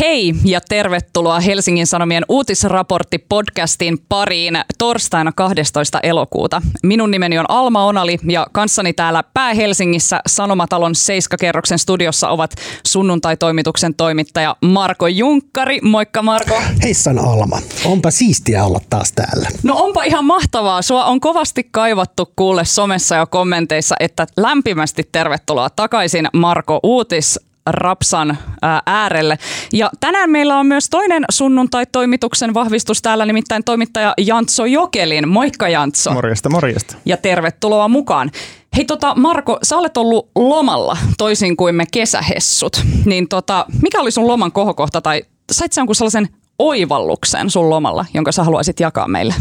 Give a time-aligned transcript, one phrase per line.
[0.00, 6.00] Hei ja tervetuloa Helsingin Sanomien uutisraportti-podcastin pariin torstaina 12.
[6.02, 6.62] elokuuta.
[6.82, 12.50] Minun nimeni on Alma Onali ja kanssani täällä Pää-Helsingissä Sanomatalon Seiskakerroksen studiossa ovat
[12.86, 15.80] sunnuntai-toimituksen toimittaja Marko Junkkari.
[15.82, 16.62] Moikka Marko.
[16.82, 17.58] Heissan Alma.
[17.84, 19.48] Onpa siistiä olla taas täällä.
[19.62, 20.82] No onpa ihan mahtavaa.
[20.82, 28.38] Sua on kovasti kaivattu kuulle somessa ja kommenteissa, että lämpimästi tervetuloa takaisin Marko Uutis Rapsan
[28.86, 29.38] äärelle.
[29.72, 35.28] Ja tänään meillä on myös toinen sunnuntai-toimituksen vahvistus täällä, nimittäin toimittaja Jantso Jokelin.
[35.28, 36.12] Moikka Jantso.
[36.12, 36.96] Morjesta, morjesta.
[37.04, 38.30] Ja tervetuloa mukaan.
[38.76, 42.82] Hei tota, Marko, sä olet ollut lomalla toisin kuin me kesähessut.
[43.04, 48.06] Niin tota, mikä oli sun loman kohokohta tai sait sä jonkun sellaisen oivalluksen sun lomalla,
[48.14, 49.34] jonka sä haluaisit jakaa meille?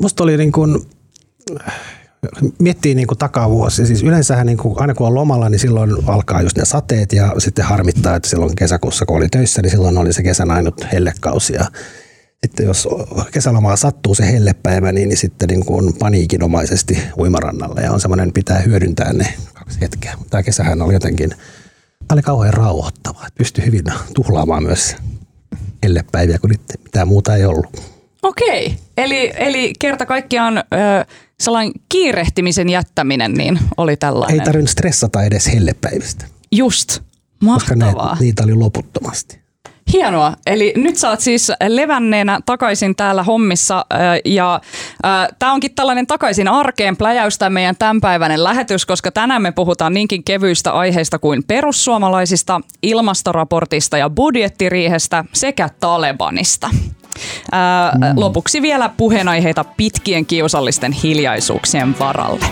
[0.00, 0.86] Musta oli niin kuin
[2.58, 6.42] miettii niin kuin takavuosi, siis yleensähän niin kuin, aina kun on lomalla, niin silloin alkaa
[6.42, 10.12] just ne sateet ja sitten harmittaa, että silloin kesäkuussa kun oli töissä, niin silloin oli
[10.12, 11.64] se kesän ainut hellekausi ja
[12.46, 12.88] sitten jos
[13.32, 18.58] kesälomaa sattuu se hellepäivä, niin, niin sitten niin kuin paniikinomaisesti uimarannalle ja on semmoinen, pitää
[18.58, 20.14] hyödyntää ne kaksi hetkeä.
[20.30, 24.96] Tämä kesähän oli jotenkin, tämä oli kauhean rauhoittava, että pystyi hyvin tuhlaamaan myös
[25.82, 26.50] hellepäiviä, kun
[26.84, 27.66] mitään muuta ei ollut.
[28.22, 30.58] Okei, eli, eli kerta kaikkiaan...
[30.58, 31.04] Öö
[31.40, 34.40] sellainen kiirehtimisen jättäminen niin oli tällainen.
[34.40, 36.26] Ei tarvinnut stressata edes hellepäivistä.
[36.52, 37.00] Just,
[37.40, 37.92] mahtavaa.
[37.92, 39.38] Koska niitä oli loputtomasti.
[39.92, 40.36] Hienoa.
[40.46, 43.86] Eli nyt sä oot siis levänneenä takaisin täällä hommissa
[44.24, 44.60] ja
[45.38, 50.72] tämä onkin tällainen takaisin arkeen pläjäystä meidän tämänpäiväinen lähetys, koska tänään me puhutaan niinkin kevyistä
[50.72, 56.70] aiheista kuin perussuomalaisista, ilmastoraportista ja budjettiriihestä sekä Talebanista.
[57.52, 58.20] Ää, mm.
[58.20, 62.44] Lopuksi vielä puheenaiheita pitkien kiusallisten hiljaisuuksien varalle.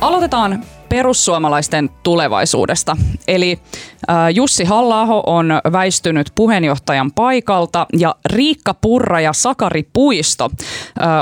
[0.00, 2.96] Aloitetaan perussuomalaisten tulevaisuudesta.
[3.28, 3.58] Eli
[4.34, 10.50] Jussi halla on väistynyt puheenjohtajan paikalta ja Riikka Purra ja Sakari Puisto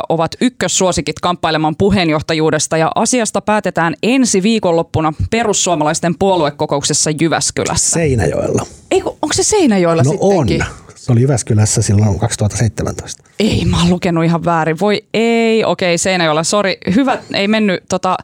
[0.09, 7.91] ovat ykkössuosikit kamppailemaan puheenjohtajuudesta ja asiasta päätetään ensi viikonloppuna perussuomalaisten puoluekokouksessa Jyväskylässä.
[7.91, 8.66] Seinäjoella.
[8.91, 10.62] Ei, onko se Seinäjoella no sittenkin?
[10.62, 10.69] on.
[10.94, 13.22] Se oli Jyväskylässä silloin 2017.
[13.38, 14.80] Ei, mä oon lukenut ihan väärin.
[14.80, 16.78] Voi ei, okei, Seinäjoella, sori.
[16.94, 18.16] Hyvä, ei mennyt tota,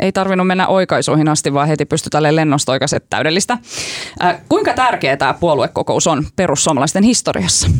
[0.00, 3.58] ei tarvinnut mennä oikaisuihin asti, vaan heti pystyi tälle lennosta oikaiset täydellistä.
[4.24, 7.70] Äh, kuinka tärkeä tämä puoluekokous on perussuomalaisten historiassa?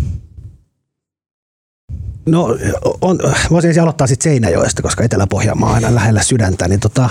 [2.27, 2.57] No,
[3.01, 3.19] on,
[3.51, 6.69] voisin aloittaa sitten Seinäjoesta, koska Etelä-Pohjanmaa on aina lähellä sydäntä.
[6.69, 7.11] Niin tota,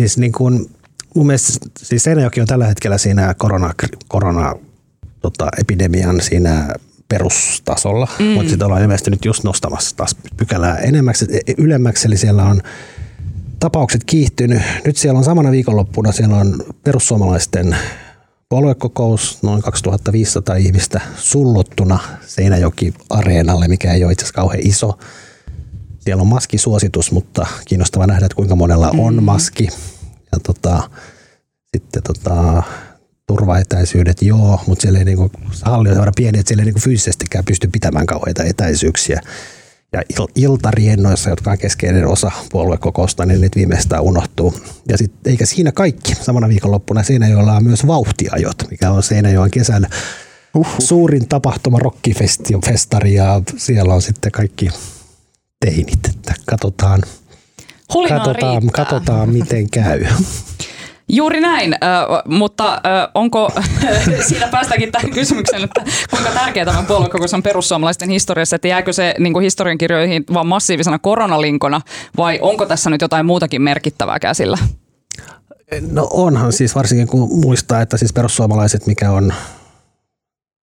[0.00, 0.70] siis niin kun,
[1.14, 3.74] mun mielestä siis Seinäjoki on tällä hetkellä siinä korona,
[4.08, 4.54] korona
[5.20, 6.68] tota, epidemian siinä
[7.08, 8.24] perustasolla, mm.
[8.24, 11.26] mutta sitten ollaan ilmeisesti nyt just nostamassa taas pykälää enemmäksi,
[11.58, 12.62] ylemmäksi, eli siellä on
[13.60, 14.62] tapaukset kiihtynyt.
[14.84, 17.76] Nyt siellä on samana viikonloppuna, siellä on perussuomalaisten
[18.48, 24.98] puoluekokous, noin 2500 ihmistä sullottuna Seinäjoki-areenalle, mikä ei ole itse asiassa kauhean iso.
[25.98, 29.22] Siellä on maskisuositus, mutta kiinnostava nähdä, että kuinka monella on mm.
[29.22, 29.68] maski.
[30.32, 30.90] Ja tota,
[31.76, 32.62] sitten tota,
[33.26, 35.30] turvaetäisyydet, joo, mutta siellä ei niinku,
[35.62, 39.20] halli on pieni, että siellä ei niinku fyysisestikään pysty pitämään kauheita etäisyyksiä
[39.92, 44.54] ja il- iltariennoissa, jotka on keskeinen osa puoluekokousta, niin nyt viimeistään unohtuu.
[44.88, 46.14] Ja sit, eikä siinä kaikki.
[46.14, 49.86] Samana viikonloppuna Seinäjoella on myös vauhtiajot, mikä on Seinäjoen kesän
[50.54, 50.74] Uhuh.
[50.78, 54.68] suurin tapahtuma, rockifestari ja siellä on sitten kaikki
[55.60, 57.02] teinit, että katsotaan,
[58.08, 60.04] katsotaan, katsotaan miten käy.
[61.08, 61.78] Juuri näin, äh,
[62.28, 62.80] mutta äh,
[63.14, 63.50] onko,
[64.28, 69.14] siitä päästäänkin tähän kysymykseen, että kuinka tärkeä tämä puoluekokous on perussuomalaisten historiassa, että jääkö se
[69.18, 71.80] niin historiankirjoihin vaan massiivisena koronalinkona
[72.16, 74.58] vai onko tässä nyt jotain muutakin merkittävää käsillä?
[75.90, 79.32] No onhan siis varsinkin kun muistaa, että siis perussuomalaiset, mikä on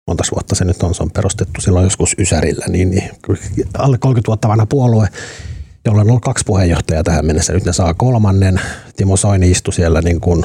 [0.07, 3.11] monta vuotta se nyt on, se on perustettu silloin joskus Ysärillä, niin, niin
[3.79, 5.09] alle 30 vuotta vanha puolue,
[5.87, 7.53] jolla on ollut kaksi puheenjohtajaa tähän mennessä.
[7.53, 8.61] Nyt ne saa kolmannen.
[8.97, 10.45] Timo Soini istui siellä niin kuin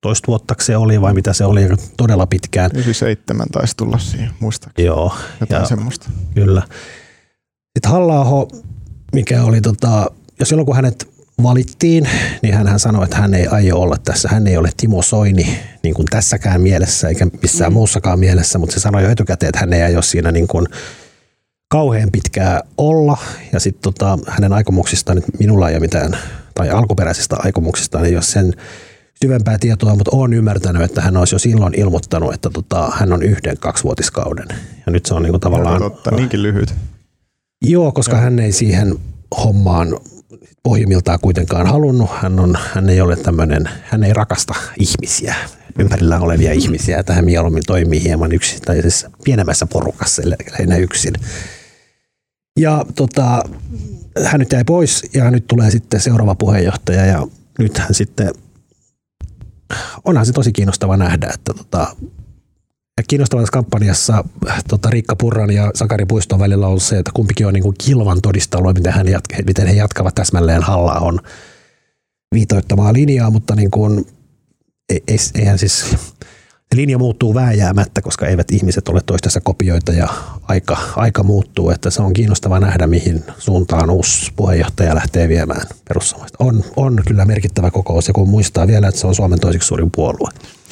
[0.00, 2.70] toista vuotta se oli vai mitä se oli todella pitkään.
[2.74, 4.86] 97 taisi tulla siihen, muistaakseni.
[4.86, 5.14] Joo.
[5.40, 6.10] Jotain ja, semmoista.
[6.34, 6.62] Kyllä.
[7.78, 8.48] Sitten halla
[9.12, 10.10] mikä oli tota,
[10.40, 11.08] ja silloin kun hänet
[11.42, 12.08] valittiin,
[12.42, 14.28] niin hän sanoi, että hän ei aio olla tässä.
[14.28, 17.74] Hän ei ole Timo Soini niin kuin tässäkään mielessä eikä missään mm.
[17.74, 20.66] muussakaan mielessä, mutta se sanoi jo etukäteen, että hän ei aio siinä niin kuin
[21.68, 23.16] kauhean pitkää olla.
[23.52, 26.18] Ja sitten tota, hänen aikomuksistaan nyt minulla ei ole mitään,
[26.54, 28.52] tai alkuperäisistä aikomuksistaan ei ole sen
[29.22, 33.22] syvempää tietoa, mutta olen ymmärtänyt, että hän olisi jo silloin ilmoittanut, että tota, hän on
[33.22, 34.48] yhden kaksivuotiskauden.
[34.86, 35.82] Ja nyt se on niinku tavallaan...
[35.82, 36.74] totta, niinkin lyhyt.
[37.64, 38.22] Joo, koska Joo.
[38.22, 38.94] hän ei siihen
[39.44, 39.98] hommaan
[40.62, 42.10] pohjimmiltaan kuitenkaan halunnut.
[42.22, 45.34] Hän, on, hän ei ole tämmöinen, hän ei rakasta ihmisiä,
[45.78, 50.22] ympärillä olevia ihmisiä, että hän mieluummin toimii hieman yksittäisessä pienemmässä porukassa,
[50.52, 51.14] lähinnä yksin.
[52.58, 53.42] Ja tota,
[54.24, 57.26] hän nyt jäi pois ja nyt tulee sitten seuraava puheenjohtaja ja
[57.58, 58.30] nyt hän sitten,
[60.04, 61.96] onhan se tosi kiinnostava nähdä, että tota,
[62.96, 64.24] ja kiinnostavaa tässä kampanjassa
[64.68, 68.20] tota, Riikka Purran ja Sakari Puiston välillä on se, että kumpikin on niin kuin kilvan
[68.22, 71.20] todistelua, miten, hän jatka, miten he jatkavat täsmälleen halla on
[72.34, 74.06] viitoittamaa linjaa, mutta niin kuin,
[74.88, 75.96] ei, eihän siis
[76.74, 80.08] linja muuttuu vääjäämättä, koska eivät ihmiset ole toistensa kopioita ja
[80.42, 86.44] aika, aika muuttuu, että se on kiinnostava nähdä, mihin suuntaan uusi puheenjohtaja lähtee viemään perussuomalaista.
[86.44, 89.90] On, on kyllä merkittävä kokous ja kun muistaa vielä, että se on Suomen toiseksi suurin
[89.90, 90.30] puolue.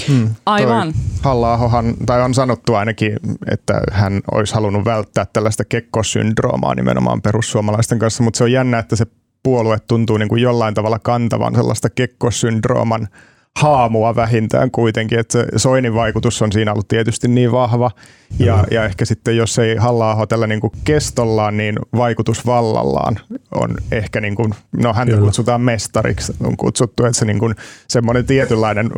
[0.09, 0.95] Hmm, Aivan.
[1.23, 1.59] halla
[2.07, 3.17] tai on sanottu ainakin,
[3.51, 8.97] että hän olisi halunnut välttää tällaista kekkosyndroomaa nimenomaan perussuomalaisten kanssa, mutta se on jännä, että
[8.97, 9.07] se
[9.43, 13.09] puolue tuntuu niin kuin jollain tavalla kantavan sellaista kekkosyndrooman
[13.57, 17.91] haamua vähintään kuitenkin, että Soinin vaikutus on siinä ollut tietysti niin vahva,
[18.39, 23.19] ja, ja ehkä sitten jos ei halla tällä niin kuin kestollaan, niin vaikutus vallallaan
[23.55, 25.25] on ehkä, niin kuin, no häntä Kyllä.
[25.25, 27.55] kutsutaan mestariksi, on kutsuttu, että se niin kuin,
[27.89, 28.91] semmoinen tietynlainen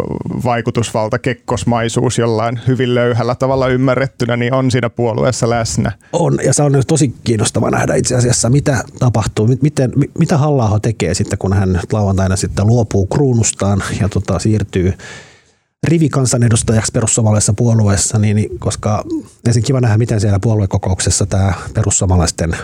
[0.44, 5.92] vaikutusvalta, kekkosmaisuus jollain hyvin löyhällä tavalla ymmärrettynä, niin on siinä puolueessa läsnä.
[6.12, 11.14] On, ja se on tosi kiinnostava nähdä itse asiassa, mitä tapahtuu, miten, mitä halla tekee
[11.14, 14.92] sitten, kun hän lauantaina sitten luopuu kruunustaan ja tota, siirtyy
[15.88, 19.04] rivikansanedustajaksi perussuomalaisessa puolueessa, niin koska
[19.46, 22.56] ensin kiva nähdä, miten siellä puoluekokouksessa tämä perussuomalaisten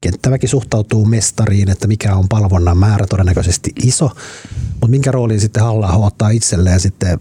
[0.00, 4.10] kenttäväki suhtautuu mestariin, että mikä on palvonnan määrä todennäköisesti iso,
[4.70, 7.20] mutta minkä roolin sitten halla ottaa itselleen sitten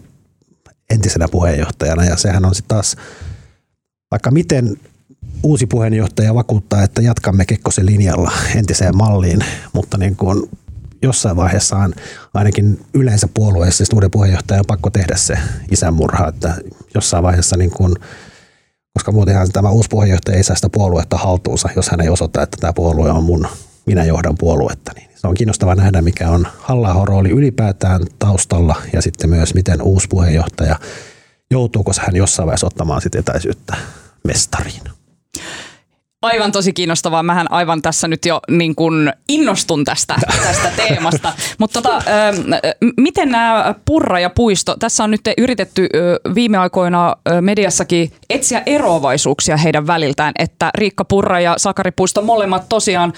[0.90, 2.06] entisenä puheenjohtajana?
[2.06, 2.96] Ja sehän on sitten taas,
[4.12, 4.78] vaikka miten
[5.44, 10.50] uusi puheenjohtaja vakuuttaa, että jatkamme Kekkosen linjalla entiseen malliin, mutta niin kuin
[11.02, 11.94] jossain vaiheessa on
[12.34, 15.38] ainakin yleensä puolueessa siis uuden puheenjohtajan on pakko tehdä se
[15.72, 16.56] isänmurha, että
[16.96, 17.96] jossain vaiheessa niin kuin,
[18.94, 22.58] koska muutenhan tämä uusi puheenjohtaja ei saa sitä puoluetta haltuunsa, jos hän ei osoita, että
[22.60, 23.48] tämä puolue on mun,
[23.86, 24.92] minä johdan puoluetta.
[24.96, 29.82] Niin se on kiinnostava nähdä, mikä on halla rooli ylipäätään taustalla ja sitten myös miten
[29.82, 30.80] uusi puheenjohtaja
[31.52, 33.78] joutuuko hän jossain vaiheessa ottamaan sitten etäisyyttä
[34.24, 34.82] mestariin.
[36.22, 37.24] Aivan tosi kiinnostavaa.
[37.24, 41.34] Mähän aivan tässä nyt jo niin kuin innostun tästä, tästä teemasta.
[41.58, 42.04] Mutta tota,
[42.98, 45.90] miten nämä Purra ja Puisto, tässä on nyt yritetty
[46.36, 53.14] viime aikoina mediassakin etsiä eroavaisuuksia heidän väliltään, että Riikka Purra ja Sakari Puisto molemmat tosiaan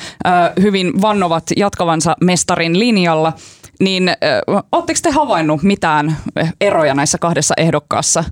[0.62, 3.34] hyvin vannovat jatkavansa mestarin linjalla.
[3.80, 4.12] Niin
[4.72, 6.18] oletteko te havainnut mitään
[6.62, 8.24] eroja näissä kahdessa ehdokkaassa?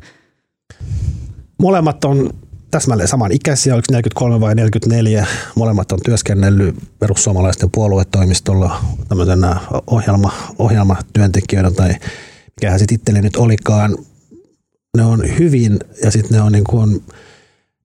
[1.62, 2.30] Molemmat on
[2.72, 5.28] täsmälleen saman ikäisiä, oliko 43 vai 44.
[5.56, 11.96] Molemmat on työskennellyt perussuomalaisten puoluetoimistolla tämmöisenä ohjelma, ohjelmatyöntekijöinä tai
[12.62, 13.98] mikähän se titteli nyt olikaan.
[14.98, 16.90] Ne on hyvin ja sitten ne on niin kuin,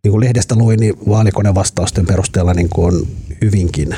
[0.04, 3.96] niin kuin lehdestä luin, niin vaalikonevastausten perusteella niin kuin hyvinkin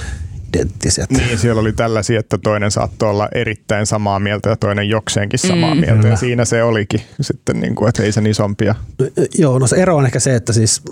[0.56, 1.10] identtiset.
[1.10, 5.74] Niin, siellä oli tällaisia, että toinen saattoi olla erittäin samaa mieltä ja toinen jokseenkin samaa
[5.74, 5.80] mm.
[5.80, 6.08] mieltä.
[6.08, 8.74] Ja siinä se olikin sitten, niin kuin, että ei sen isompia.
[9.38, 10.82] Joo, no se ero on ehkä se, että siis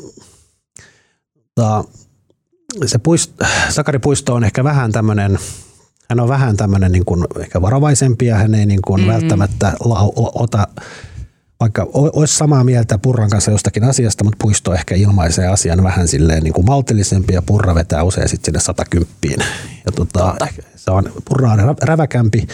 [1.55, 1.85] ta,
[2.87, 3.33] se puist,
[3.69, 5.39] Sakari Puisto on ehkä vähän tämmöinen,
[6.09, 9.09] hän on vähän tämmöinen niin kuin ehkä varovaisempi ja hän ei niin kuin mm.
[9.09, 10.69] välttämättä lau, ota
[11.65, 16.43] vaikka olisi samaa mieltä Purran kanssa jostakin asiasta, mutta Puisto ehkä ilmaisee asian vähän silleen
[16.43, 19.47] niin kuin maltillisempi ja Purra vetää usein sitten sinne 110.
[19.87, 20.37] Ja tota,
[20.77, 22.47] se on, Purra on räväkämpi.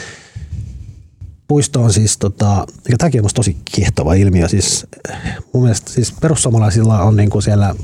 [1.49, 4.49] Puisto on siis, tota, ja tämäkin on tosi kiehtova ilmiö.
[4.49, 4.87] Siis,
[5.53, 7.75] mun mielestä siis perussuomalaisilla on niin kuin siellä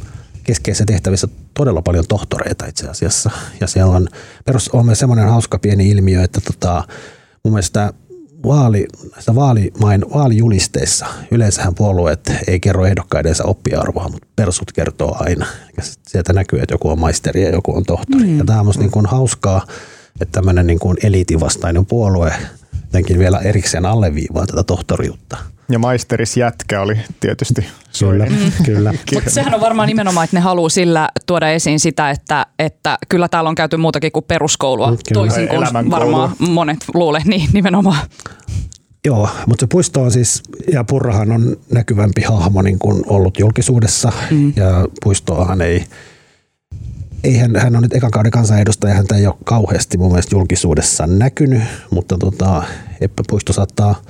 [0.45, 3.31] keskeisissä tehtävissä todella paljon tohtoreita itse asiassa.
[3.61, 4.09] Ja siellä on,
[4.45, 6.85] perus, on myös semmoinen hauska pieni ilmiö, että tota,
[7.45, 7.93] mun mielestä
[8.47, 8.87] vaali,
[9.35, 15.47] vaalimain, vaalijulisteissa yleensähän puolueet ei kerro ehdokkaidensa oppiarvoa, mutta persut kertoo aina.
[15.77, 18.25] Ja sieltä näkyy, että joku on maisteri ja joku on tohtori.
[18.25, 18.39] Mm.
[18.39, 19.67] Ja tämä on niin kuin hauskaa,
[20.21, 22.33] että tämmöinen niin kuin eliitivastainen puolue
[22.83, 25.37] jotenkin vielä erikseen alleviivaa tätä tohtoriutta.
[25.69, 27.67] Ja maisteris jätkä oli tietysti
[27.99, 28.53] Kyllä, mm.
[28.67, 28.95] kyllä.
[29.15, 33.29] Mutta sehän on varmaan nimenomaan, että ne haluaa sillä tuoda esiin sitä, että, että kyllä
[33.29, 34.99] täällä on käyty muutakin kuin peruskoulua, kyllä.
[35.13, 37.99] toisin kuin varmaan monet luulee, niin nimenomaan.
[39.05, 40.43] Joo, mutta se puisto on siis,
[40.73, 44.53] ja Purrahan on näkyvämpi hahmo niin kuin ollut julkisuudessa, mm.
[44.57, 45.85] ja puistoahan ei,
[47.25, 51.07] ei hän, hän on nyt ekan kauden kansanedustaja, häntä ei ole kauheasti mun mielestä julkisuudessa
[51.07, 52.63] näkynyt, mutta tota,
[53.01, 54.03] Eppä Puisto saattaa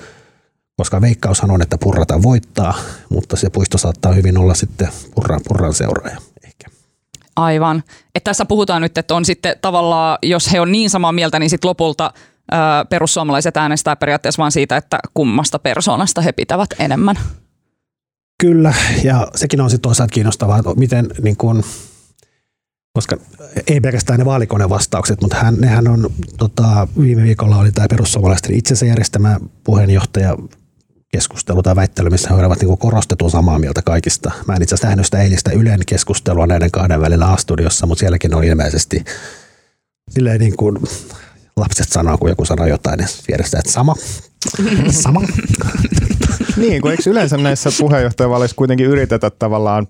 [0.76, 2.74] koska veikkaushan on, että purrata voittaa,
[3.08, 6.66] mutta se puisto saattaa hyvin olla sitten purran, purran seuraaja ehkä.
[7.36, 7.82] Aivan.
[8.14, 11.50] Että tässä puhutaan nyt, että on sitten tavallaan, jos he on niin samaa mieltä, niin
[11.50, 12.56] sitten lopulta ö,
[12.90, 17.18] perussuomalaiset äänestää periaatteessa vain siitä, että kummasta persoonasta he pitävät enemmän.
[18.40, 21.64] Kyllä, ja sekin on sitten toisaalta kiinnostavaa, että miten niin kun,
[22.92, 23.16] koska
[23.66, 28.86] ei pelkästään ne vaalikonevastaukset, mutta hän, nehän on, tota, viime viikolla oli tämä perussuomalaisten itsensä
[28.86, 30.36] järjestämä puheenjohtaja
[31.16, 34.30] keskustelu tai väittely, missä he olivat niin korostetun samaa mieltä kaikista.
[34.46, 38.34] Mä en itse asiassa nähnyt sitä eilistä Ylen keskustelua näiden kahden välillä A-studiossa, mutta sielläkin
[38.34, 39.04] on ilmeisesti
[40.10, 40.78] silleen niin kuin
[41.56, 43.94] lapset sanoo, kun joku sanoo jotain, niin vierestä, että sama,
[45.04, 45.20] sama.
[46.62, 49.86] niin, kun eikö yleensä näissä puheenjohtajavaaleissa kuitenkin yritetä tavallaan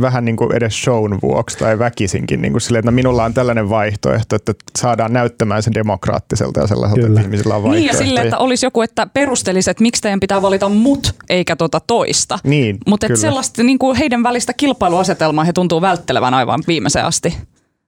[0.00, 3.34] vähän niin kuin edes shown vuoksi tai väkisinkin niin kuin silleen, että no minulla on
[3.34, 7.20] tällainen vaihtoehto, että saadaan näyttämään se demokraattiselta ja sellaiselta, Kyllä.
[7.20, 7.92] että ihmisillä on vaihtoehtoja.
[7.92, 11.56] Niin ja silleen, että olisi joku, että perustelisi, että miksi teidän pitää valita mut eikä
[11.56, 12.38] tuota toista.
[12.44, 17.36] Niin, Mutta sellaista niin kuin heidän välistä kilpailuasetelmaa he tuntuu välttelevän aivan viimeiseen asti.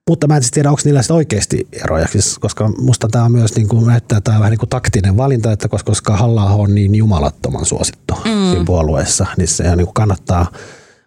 [0.09, 3.55] Mutta mä en siis tiedä, onko niillä oikeasti eroja, siis, koska musta tämä on myös
[3.55, 6.95] niin kuin, näyttää tämä vähän niin kuin taktinen valinta, että koska, koska halla on niin
[6.95, 8.51] jumalattoman suosittu mm.
[8.51, 10.51] siinä puolueessa, niin se niin kuin kannattaa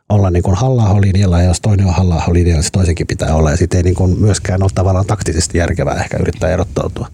[0.09, 3.35] olla niin kuin halla linjalla ja jos toinen on halla linjalla, niin se toisenkin pitää
[3.35, 7.09] olla ja sitten ei niin kuin myöskään ole tavallaan taktisesti järkevää ehkä yrittää erottautua.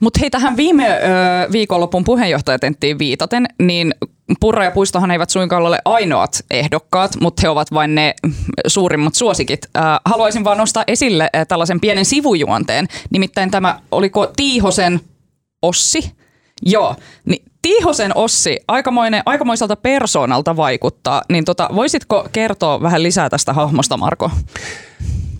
[0.00, 0.98] Mutta hei, tähän viime ö,
[1.52, 3.94] viikonlopun puheenjohtajatenttiin viitaten, niin
[4.40, 8.14] Purra ja Puistohan eivät suinkaan ole ainoat ehdokkaat, mutta he ovat vain ne
[8.66, 9.66] suurimmat suosikit.
[10.04, 15.00] Haluaisin vaan nostaa esille tällaisen pienen sivujuonteen, nimittäin tämä, oliko Tiihosen
[15.62, 16.12] Ossi?
[16.62, 23.52] Joo, niin Tiihosen Ossi aikamoinen, aikamoiselta persoonalta vaikuttaa, niin tota, voisitko kertoa vähän lisää tästä
[23.52, 24.30] hahmosta, Marko?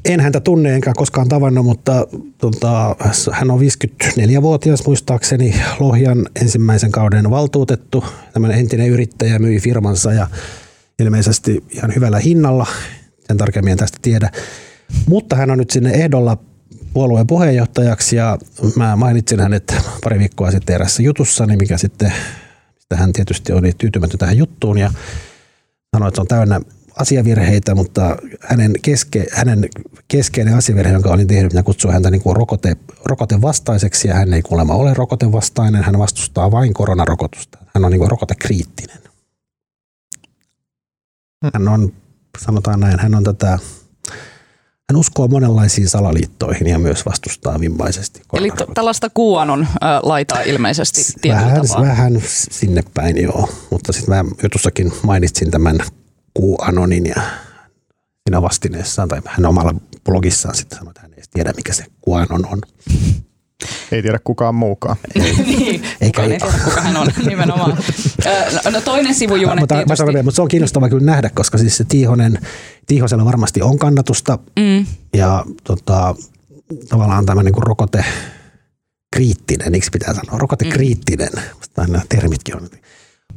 [0.05, 2.07] En häntä tunne enkä koskaan tavannut, mutta
[2.39, 2.97] tota,
[3.33, 8.05] hän on 54-vuotias muistaakseni Lohjan ensimmäisen kauden valtuutettu.
[8.33, 10.27] Tämmöinen entinen yrittäjä myi firmansa ja
[10.99, 12.67] ilmeisesti ihan hyvällä hinnalla.
[13.27, 14.31] Sen tarkemmin en tästä tiedä.
[15.07, 16.37] Mutta hän on nyt sinne ehdolla
[16.95, 18.39] puolueen puheenjohtajaksi ja
[18.77, 19.75] mä mainitsin hänet
[20.05, 22.13] pari viikkoa sitten erässä jutussa, niin mikä sitten,
[22.75, 24.93] mistä hän tietysti oli tyytymätön tähän juttuun ja
[25.97, 26.61] sanoi, että se on täynnä
[26.97, 29.69] asiavirheitä, mutta hänen, keske, hänen
[30.09, 34.43] keskeinen asiavirhe, jonka olin tehnyt, minä kutsuin häntä niin kuin rokote, rokotevastaiseksi ja hän ei
[34.43, 37.59] kuulemma ole rokotevastainen, hän vastustaa vain koronarokotusta.
[37.75, 38.99] Hän on niin kuin rokotekriittinen.
[41.55, 41.93] Hän on,
[42.39, 43.59] sanotaan näin, hän on tätä
[44.93, 48.23] hän uskoo monenlaisiin salaliittoihin ja myös vastustaa vimmaisesti.
[48.33, 49.67] Eli t- tällaista kuuanon
[50.03, 55.79] laitaa ilmeisesti vähän, vähän sinne päin joo, mutta sitten mä jutussakin mainitsin tämän
[56.41, 57.23] QAnonin ja
[58.29, 59.75] siinä vastineessaan, tai hän omalla
[60.05, 62.61] blogissaan sitten sanoi, että hän ei tiedä, mikä se QAnon on.
[63.93, 64.97] Ei tiedä kukaan muukaan.
[65.15, 67.77] niin, Eikä ei tiedä, kuka hän on nimenomaan.
[68.65, 69.97] No, no toinen sivujuone mutta, tietysti.
[69.97, 72.39] Sanon, mutta se on kiinnostavaa kyllä nähdä, koska siis se Tiihonen,
[72.87, 74.87] Tiihosella varmasti on kannatusta mm.
[75.15, 76.15] ja tota,
[76.89, 78.05] tavallaan tämä niin kuin rokote
[79.13, 81.93] kriittinen, miksi pitää sanoa, rokotekriittinen, mm.
[81.93, 82.69] nämä termitkin on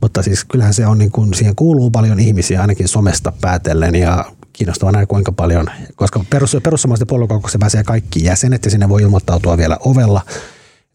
[0.01, 4.25] mutta siis kyllähän se on, niin kuin, siihen kuuluu paljon ihmisiä ainakin somesta päätellen ja
[4.57, 9.57] kiinnostavaa näin kuinka paljon, koska perus, perussuomalaisten puoluekokouksessa pääsee kaikki jäsenet ja sinne voi ilmoittautua
[9.57, 10.21] vielä ovella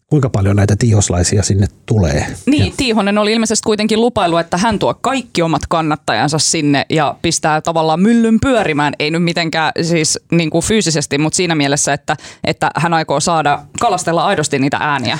[0.07, 2.25] kuinka paljon näitä tiihoslaisia sinne tulee.
[2.45, 2.73] Niin, ja.
[2.77, 7.99] Tiihonen oli ilmeisesti kuitenkin lupailu, että hän tuo kaikki omat kannattajansa sinne ja pistää tavallaan
[7.99, 8.93] myllyn pyörimään.
[8.99, 13.61] Ei nyt mitenkään siis niin kuin fyysisesti, mutta siinä mielessä, että, että hän aikoo saada
[13.79, 15.17] kalastella aidosti niitä ääniä.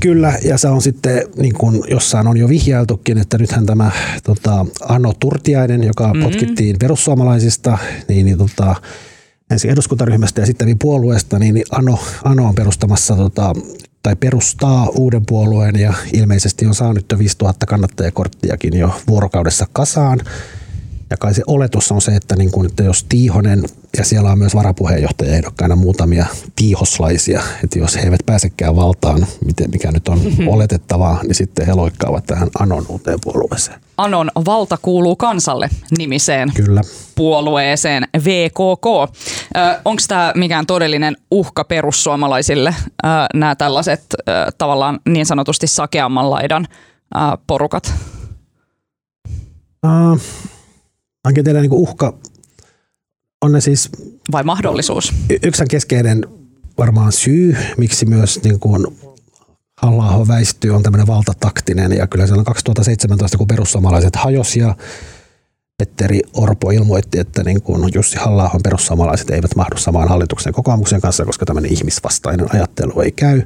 [0.00, 3.90] Kyllä, ja se on sitten, niin kuin jossain on jo vihjailtukin, että nythän tämä
[4.24, 6.22] tota, Anno Turtiainen, joka mm-hmm.
[6.22, 7.78] potkittiin perussuomalaisista,
[8.08, 8.76] niin, niin tota,
[9.50, 13.54] ensin eduskuntaryhmästä ja sitten puolueesta, niin, niin Ano, Ano on perustamassa tota,
[14.02, 20.20] tai perustaa uuden puolueen ja ilmeisesti on saanut jo 5000 kannattajakorttiakin jo vuorokaudessa kasaan.
[21.10, 23.64] Ja kai se oletus on se, että, niin kuin, että jos Tiihonen,
[23.96, 26.26] ja siellä on myös varapuheenjohtaja ehdokkaina muutamia
[26.56, 29.26] tiihoslaisia, että jos he eivät pääsekään valtaan,
[29.72, 30.48] mikä nyt on mm-hmm.
[30.48, 33.80] oletettavaa, niin sitten he loikkaavat tähän Anon uuteen puolueeseen.
[33.96, 36.80] Anon valta kuuluu kansalle nimiseen Kyllä.
[37.14, 38.86] puolueeseen VKK.
[39.84, 42.74] Onko tämä mikään todellinen uhka perussuomalaisille,
[43.34, 44.04] nämä tällaiset
[44.58, 46.66] tavallaan niin sanotusti sakeamman laidan
[47.46, 47.94] porukat?
[49.86, 50.20] Uh,
[51.30, 52.18] Onkin teillä niin uhka,
[53.42, 53.88] on ne siis...
[54.32, 55.12] Vai mahdollisuus?
[55.42, 56.26] Yksi keskeinen
[56.78, 58.86] varmaan syy, miksi myös niin kuin
[59.82, 61.92] halla väistyy, on tämmöinen valtataktinen.
[61.92, 64.76] Ja kyllä silloin 2017, kun perussuomalaiset hajosi ja
[65.78, 71.24] Petteri Orpo ilmoitti, että niin kuin Jussi halla perussuomalaiset eivät mahdu samaan hallituksen kokoomuksen kanssa,
[71.24, 73.42] koska tämmöinen ihmisvastainen ajattelu ei käy.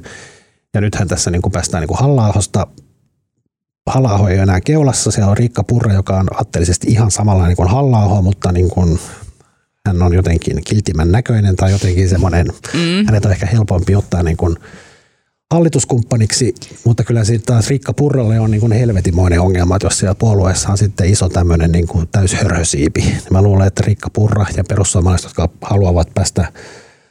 [0.73, 2.33] Ja nythän tässä niin kuin päästään niin kuin halla
[3.93, 5.11] halla ei ole enää keulassa.
[5.11, 8.99] Siellä on Riikka Purra, joka on atteellisesti ihan samanlainen kuin halla mutta niin kuin
[9.87, 13.05] hän on jotenkin kiltimän näköinen tai jotenkin semmoinen, mm.
[13.05, 14.55] hänet on ehkä helpompi ottaa niin kuin
[15.53, 20.15] hallituskumppaniksi, mutta kyllä siitä taas Riikka Purralle on niin kuin helvetimoinen ongelma, että jos siellä
[20.15, 23.01] puolueessa on sitten iso tämmöinen niin kuin täyshörhösiipi.
[23.01, 26.51] Niin mä luulen, että Riikka Purra ja perussuomalaiset, jotka haluavat päästä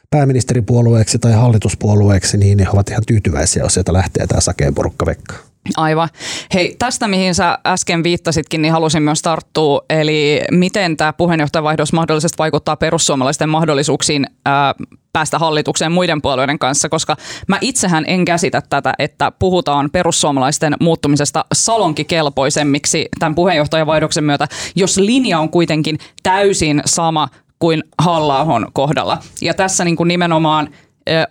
[0.09, 5.54] pääministeripuolueeksi tai hallituspuolueeksi, niin he ovat ihan tyytyväisiä, jos sieltä lähtee tämä sakeen porukka vekka.
[5.77, 6.09] Aivan.
[6.53, 9.81] Hei, tästä mihin sä äsken viittasitkin, niin halusin myös tarttua.
[9.89, 14.75] Eli miten tämä puheenjohtajavaihdos mahdollisesti vaikuttaa perussuomalaisten mahdollisuuksiin ää,
[15.13, 17.15] päästä hallitukseen muiden puolueiden kanssa, koska
[17.47, 25.39] mä itsehän en käsitä tätä, että puhutaan perussuomalaisten muuttumisesta salonkikelpoisemmiksi tämän puheenjohtajavaihdoksen myötä, jos linja
[25.39, 27.27] on kuitenkin täysin sama
[27.59, 29.17] kuin halla kohdalla.
[29.41, 30.69] Ja tässä niin kuin nimenomaan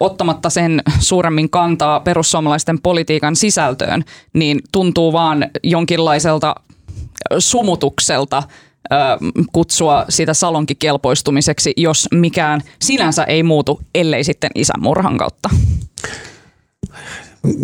[0.00, 6.54] ottamatta sen suuremmin kantaa perussuomalaisten politiikan sisältöön, niin tuntuu vaan jonkinlaiselta
[7.38, 8.42] sumutukselta
[9.52, 15.48] kutsua sitä salonkikelpoistumiseksi, jos mikään sinänsä ei muutu, ellei sitten isän murhan kautta.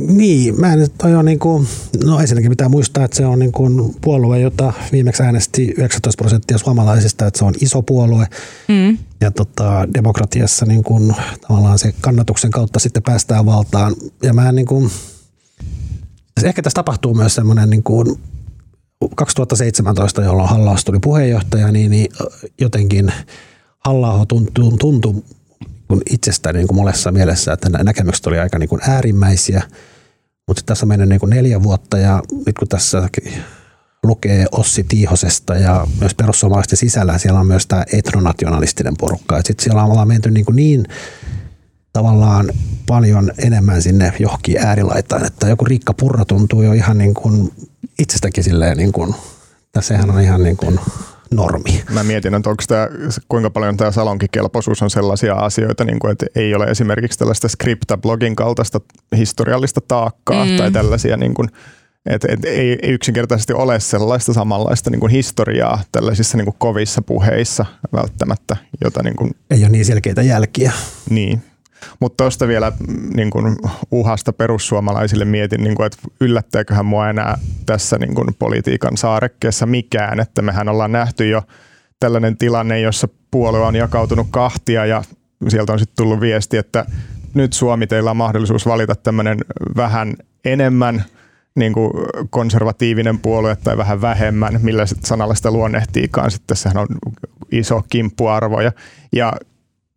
[0.07, 1.69] Niin, mä en, toi on niin kuin,
[2.05, 6.59] no ensinnäkin pitää muistaa, että se on niin kuin puolue, jota viimeksi äänesti 19 prosenttia
[6.59, 8.27] suomalaisista, että se on iso puolue.
[8.69, 8.99] Mm.
[9.21, 11.15] Ja tota, demokratiassa niin kuin,
[11.49, 13.95] tavallaan se kannatuksen kautta sitten päästään valtaan.
[14.23, 14.91] Ja mä niin kuin,
[16.45, 18.19] ehkä tässä tapahtuu myös semmoinen niin kuin
[19.17, 22.13] 2017, jolloin halla tuli puheenjohtaja, niin, niin
[22.61, 23.13] jotenkin
[23.79, 25.25] halla tuntuu, tuntuu
[25.91, 29.63] kuin itsestä niin kuin molessa mielessä, että näkemykset oli aika niin kuin äärimmäisiä.
[30.47, 33.09] Mutta tässä on mennyt niin kuin neljä vuotta ja nyt kun tässä
[34.03, 39.37] lukee Ossi Tiihosesta ja myös perussuomalaisten sisällä siellä on myös tämä etnonationalistinen porukka.
[39.37, 40.85] Sitten siellä on menty niin, kuin niin
[41.93, 42.53] tavallaan
[42.87, 47.53] paljon enemmän sinne johonkin äärilaitaan, että joku Riikka Purra tuntuu jo ihan niin kuin
[47.99, 49.15] itsestäkin silleen niin kuin,
[49.81, 50.81] sehän on ihan niin kuin
[51.35, 51.83] normi.
[51.91, 52.89] Mä mietin, että onko tämä,
[53.29, 58.37] kuinka paljon tämä salonkikelpoisuus on sellaisia asioita, niin kuin, että ei ole esimerkiksi tällaista skriptablogin
[58.37, 58.81] kaltaista
[59.17, 60.57] historiallista taakkaa mm.
[60.57, 61.49] tai tällaisia niin kuin,
[62.07, 67.03] et, et, ei, ei yksinkertaisesti ole sellaista samanlaista niin kuin historiaa tällaisissa niin kuin kovissa
[67.03, 70.73] puheissa välttämättä, jota niin kuin, ei ole niin selkeitä jälkiä.
[71.11, 71.43] Niin,
[72.01, 73.57] mutta tuosta vielä mm, niin kun,
[73.91, 80.21] uhasta perussuomalaisille mietin, niin kun, että yllättääköhän mua enää tässä niin kun, politiikan saarekkeessa mikään,
[80.21, 81.43] että mehän ollaan nähty jo
[82.01, 85.03] tällainen tilanne, jossa puolue on jakautunut kahtia ja
[85.49, 86.87] sieltä on sitten tullut viesti, että
[87.35, 89.39] nyt Suomi teillä on mahdollisuus valita tämmöinen
[89.77, 90.15] vähän
[90.45, 91.05] enemmän
[91.55, 91.91] niin kuin
[92.31, 96.31] konservatiivinen puolue tai vähän vähemmän, millä sanalla sitä luonnehtiikaan.
[96.31, 96.87] Sitten sehän on
[97.53, 98.61] iso kimppuarvo.
[98.61, 98.73] Ja,
[99.13, 99.33] ja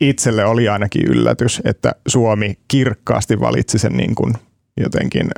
[0.01, 4.33] itselle oli ainakin yllätys, että Suomi kirkkaasti valitsi sen niin kuin
[4.77, 5.29] jotenkin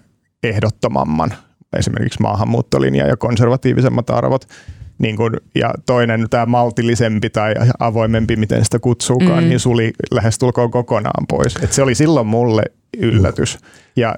[0.44, 1.34] ehdottomamman
[1.78, 4.46] esimerkiksi maahanmuuttolinja ja konservatiivisemmat arvot.
[4.98, 9.50] Niin kuin, ja toinen, tämä maltillisempi tai avoimempi, miten sitä kutsuukaan, mm.
[9.50, 11.56] niin suli lähestulkoon kokonaan pois.
[11.62, 12.64] Et se oli silloin mulle
[12.98, 13.60] yllätys.
[13.96, 14.16] Ja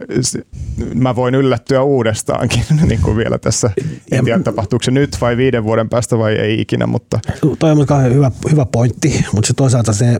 [0.93, 3.69] mä voin yllättyä uudestaankin niin kuin vielä tässä.
[4.11, 7.19] En tiedä, tapahtuuko se nyt vai viiden vuoden päästä vai ei ikinä, mutta...
[7.59, 10.19] Toi on hyvä, hyvä pointti, mutta se toisaalta se,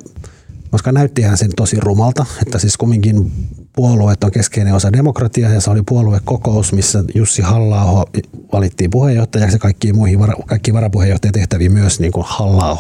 [0.72, 3.32] koska näyttihän sen tosi rumalta, että siis kumminkin
[3.76, 8.06] puolueet on keskeinen osa demokratiaa ja se oli puoluekokous, missä Jussi halla
[8.54, 12.78] valittiin puheenjohtajaksi ja kaikkiin muihin, kaikki varapuheenjohtajatehtäviin myös niin kuin halla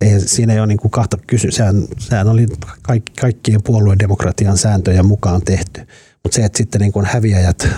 [0.00, 1.50] ei, siinä ei ole niin kuin kahta kysy.
[1.50, 2.46] Sehän, sehän oli
[2.82, 5.80] kaikki, kaikkien puoluedemokratian sääntöjen mukaan tehty.
[6.22, 7.68] Mutta se, että sitten niin kuin häviäjät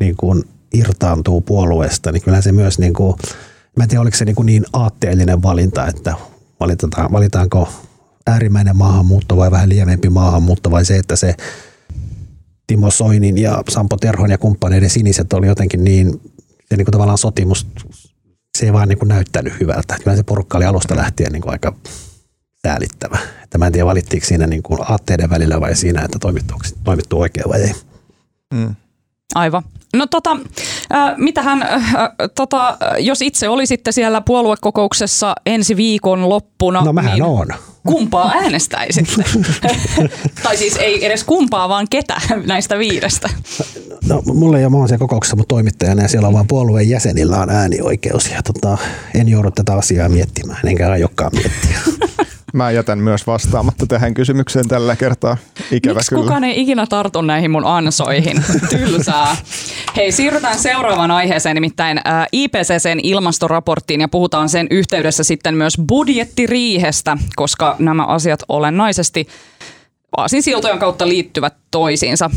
[0.00, 0.44] niin kuin
[0.74, 3.14] irtaantuu puolueesta, niin kyllä se myös, niin kuin,
[3.76, 6.14] mä en tiedä oliko se niin, kuin niin aatteellinen valinta, että
[6.60, 7.68] valitaanko, valitaanko
[8.26, 11.34] äärimmäinen maahanmuutto vai vähän lievempi maahanmuutto vai se, että se
[12.66, 16.20] Timo Soinin ja Sampo Terhon ja kumppaneiden siniset oli jotenkin niin,
[16.68, 17.66] se niin kuin tavallaan sotimus
[18.58, 19.96] se ei vaan niin kuin näyttänyt hyvältä.
[20.04, 21.74] Kyllä se porukka oli alusta lähtien niin kuin aika
[22.66, 23.18] säälittävä.
[23.44, 26.18] Että mä en tiedä, valittiinko siinä niin kuin aatteiden välillä vai siinä, että
[26.84, 27.72] toimittu oikein vai ei.
[28.54, 28.74] Mm.
[29.34, 29.62] Aivan.
[29.96, 30.36] No tota,
[30.94, 31.80] äh, mitähän, äh,
[32.34, 36.84] tota, jos itse olisitte siellä puoluekokouksessa ensi viikon loppuna.
[36.84, 37.46] No mähän niin on.
[37.86, 39.24] Kumpaa äänestäisitte?
[40.42, 43.28] tai siis ei edes kumpaa, vaan ketä näistä viidestä?
[44.08, 46.88] No, mulla ei ole, mä oon siellä kokouksessa mun toimittajana ja siellä on vaan puolueen
[46.88, 48.78] jäsenillä on äänioikeus ja tota,
[49.14, 51.78] en joudu tätä asiaa miettimään, enkä aiokaan miettiä.
[52.52, 55.36] Mä jätän myös vastaamatta tähän kysymykseen tällä kertaa.
[55.70, 56.22] Ikävä Miksi kyllä.
[56.22, 58.44] kukaan ei ikinä tartu näihin mun ansoihin?
[58.70, 59.36] Tylsää.
[59.96, 62.00] Hei, siirrytään seuraavaan aiheeseen, nimittäin
[62.32, 69.28] IPCCn ilmastoraporttiin ja puhutaan sen yhteydessä sitten myös budjettiriihestä, koska nämä asiat olennaisesti
[70.40, 72.30] siltojen kautta liittyvät toisiinsa.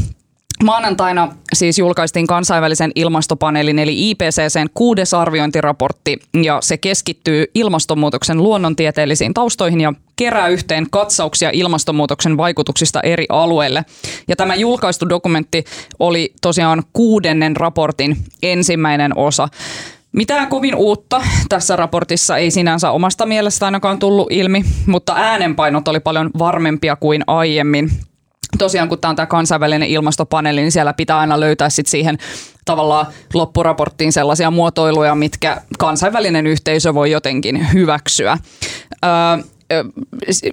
[0.63, 9.81] Maanantaina siis julkaistiin kansainvälisen ilmastopaneelin eli IPCCn kuudes arviointiraportti ja se keskittyy ilmastonmuutoksen luonnontieteellisiin taustoihin
[9.81, 13.85] ja kerää yhteen katsauksia ilmastonmuutoksen vaikutuksista eri alueille.
[14.27, 15.63] Ja tämä julkaistu dokumentti
[15.99, 19.47] oli tosiaan kuudennen raportin ensimmäinen osa.
[20.11, 25.99] Mitään kovin uutta tässä raportissa ei sinänsä omasta mielestä ainakaan tullut ilmi, mutta äänenpainot oli
[25.99, 27.89] paljon varmempia kuin aiemmin
[28.59, 32.17] tosiaan kun tämä on tämä kansainvälinen ilmastopaneeli, niin siellä pitää aina löytää sit siihen
[32.65, 38.37] tavallaan loppuraporttiin sellaisia muotoiluja, mitkä kansainvälinen yhteisö voi jotenkin hyväksyä.
[39.05, 39.43] Öö,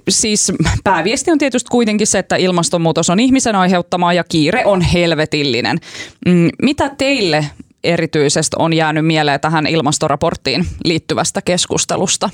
[0.09, 0.51] siis
[0.83, 5.77] pääviesti on tietysti kuitenkin se, että ilmastonmuutos on ihmisen aiheuttamaa ja kiire on helvetillinen.
[6.25, 7.45] Mm, mitä teille
[7.83, 12.29] erityisesti on jäänyt mieleen tähän ilmastoraporttiin liittyvästä keskustelusta?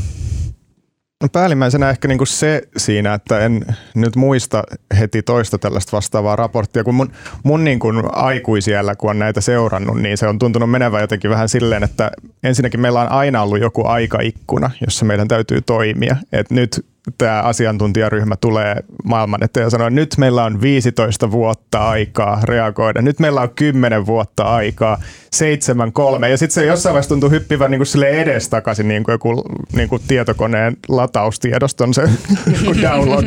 [1.23, 4.63] No päällimmäisenä ehkä niinku se siinä, että en nyt muista
[4.99, 7.11] heti toista tällaista vastaavaa raporttia, kun mun,
[7.43, 11.83] mun niinku aikuisiellä, kun on näitä seurannut, niin se on tuntunut menevän jotenkin vähän silleen,
[11.83, 12.11] että
[12.43, 16.15] ensinnäkin meillä on aina ollut joku aikaikkuna, jossa meidän täytyy toimia.
[16.31, 16.85] Et nyt
[17.17, 23.01] tämä asiantuntijaryhmä tulee maailman eteen ja sanoo, että nyt meillä on 15 vuotta aikaa reagoida,
[23.01, 24.97] nyt meillä on 10 vuotta aikaa,
[25.33, 29.43] 7, 3 ja sitten se jossain vaiheessa tuntuu hyppivän niin kuin edestakaisin niin kuin joku
[29.73, 32.01] niin kuin tietokoneen lataustiedoston se
[32.81, 33.25] download,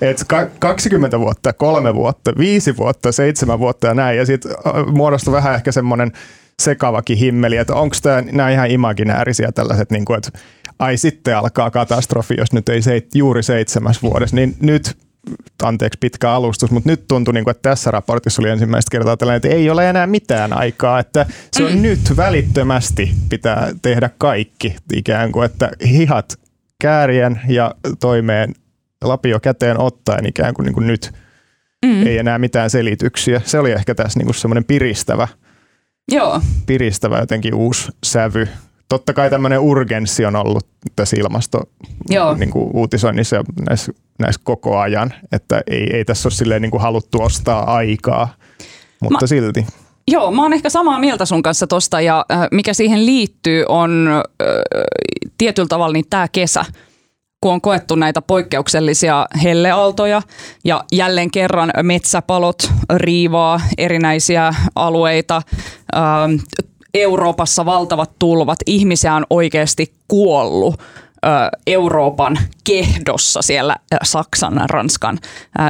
[0.00, 0.24] että
[0.58, 4.18] 20 vuotta, 3 vuotta, 5 vuotta, 7 vuotta ja näin.
[4.18, 4.52] Ja sitten
[4.92, 6.12] muodostui vähän ehkä semmoinen
[6.60, 7.96] sekavakin himmeli, että onko
[8.32, 10.30] nämä ihan imaginäärisiä tällaiset, niin kuin, että
[10.80, 14.96] ai sitten alkaa katastrofi, jos nyt ei se, juuri seitsemäs vuodessa, niin nyt
[15.62, 19.36] anteeksi pitkä alustus, mutta nyt tuntui, niin kuin, että tässä raportissa oli ensimmäistä kertaa tällainen,
[19.36, 25.32] että ei ole enää mitään aikaa, että se on nyt välittömästi pitää tehdä kaikki ikään
[25.32, 26.40] kuin, että hihat
[26.80, 28.54] käärien ja toimeen
[29.04, 31.12] lapio käteen ottaen ikään kuin, niin kuin nyt
[31.86, 32.06] mm.
[32.06, 33.40] ei enää mitään selityksiä.
[33.44, 35.28] Se oli ehkä tässä niin kuin semmoinen piristävä,
[36.12, 36.42] Joo.
[36.66, 38.48] piristävä jotenkin uusi sävy
[38.90, 41.60] totta kai tämmöinen urgenssi on ollut tässä ilmasto
[42.38, 46.70] Niin kuin uutisoinnissa ja näissä, näissä koko ajan, että ei, ei tässä ole silleen niin
[46.70, 48.28] kuin haluttu ostaa aikaa,
[49.00, 49.66] mutta mä, silti.
[50.08, 54.08] Joo, mä oon ehkä samaa mieltä sun kanssa tosta ja äh, mikä siihen liittyy on
[54.08, 54.48] äh,
[55.38, 56.64] tietyllä tavalla niin tämä kesä
[57.40, 60.22] kun on koettu näitä poikkeuksellisia helleaaltoja
[60.64, 65.42] ja jälleen kerran metsäpalot riivaa erinäisiä alueita,
[66.94, 70.80] Euroopassa valtavat tulvat, ihmisiä on oikeasti kuollut
[71.66, 75.18] Euroopan kehdossa siellä Saksan, Ranskan,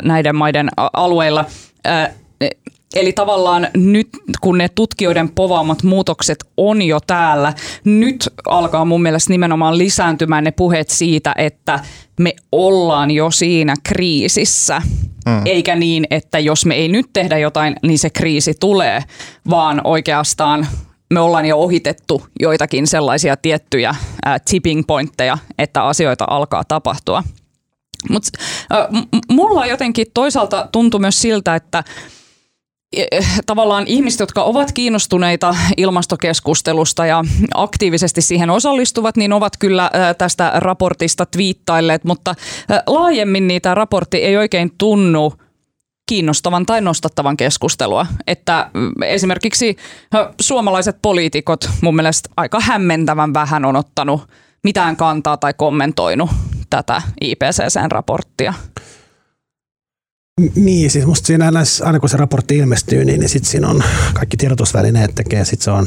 [0.03, 1.45] näiden maiden alueilla.
[2.95, 4.09] Eli tavallaan nyt,
[4.41, 7.53] kun ne tutkijoiden povaamat muutokset on jo täällä,
[7.85, 11.81] nyt alkaa mun mielestä nimenomaan lisääntymään ne puheet siitä, että
[12.21, 14.83] me ollaan jo siinä kriisissä.
[15.27, 15.43] Mm.
[15.45, 19.05] Eikä niin, että jos me ei nyt tehdä jotain, niin se kriisi tulee,
[19.51, 20.67] vaan oikeastaan
[21.11, 23.95] me ollaan jo ohitettu joitakin sellaisia tiettyjä
[24.25, 27.23] ää, tipping pointteja, että asioita alkaa tapahtua.
[28.11, 28.31] Mutta
[29.29, 31.85] mulla jotenkin toisaalta tuntuu myös siltä, että
[32.97, 33.07] e,
[33.47, 41.27] tavallaan ihmiset, jotka ovat kiinnostuneita ilmastokeskustelusta ja aktiivisesti siihen osallistuvat, niin ovat kyllä tästä raportista
[41.27, 42.35] twiittailleet, mutta
[42.87, 45.33] laajemmin niitä raportti ei oikein tunnu
[46.11, 48.07] kiinnostavan tai nostattavan keskustelua.
[48.27, 49.77] Että mm, esimerkiksi
[50.41, 54.29] suomalaiset poliitikot mun mielestä aika hämmentävän vähän on ottanut
[54.65, 56.31] mitään kantaa tai kommentoinut
[56.71, 58.55] tätä IPCCn raporttia.
[60.55, 63.83] Niin, siis musta siinä näissä, aina kun se raportti ilmestyy, niin, niin sitten siinä on
[64.15, 65.87] kaikki tiedotusvälineet tekee, sitten se on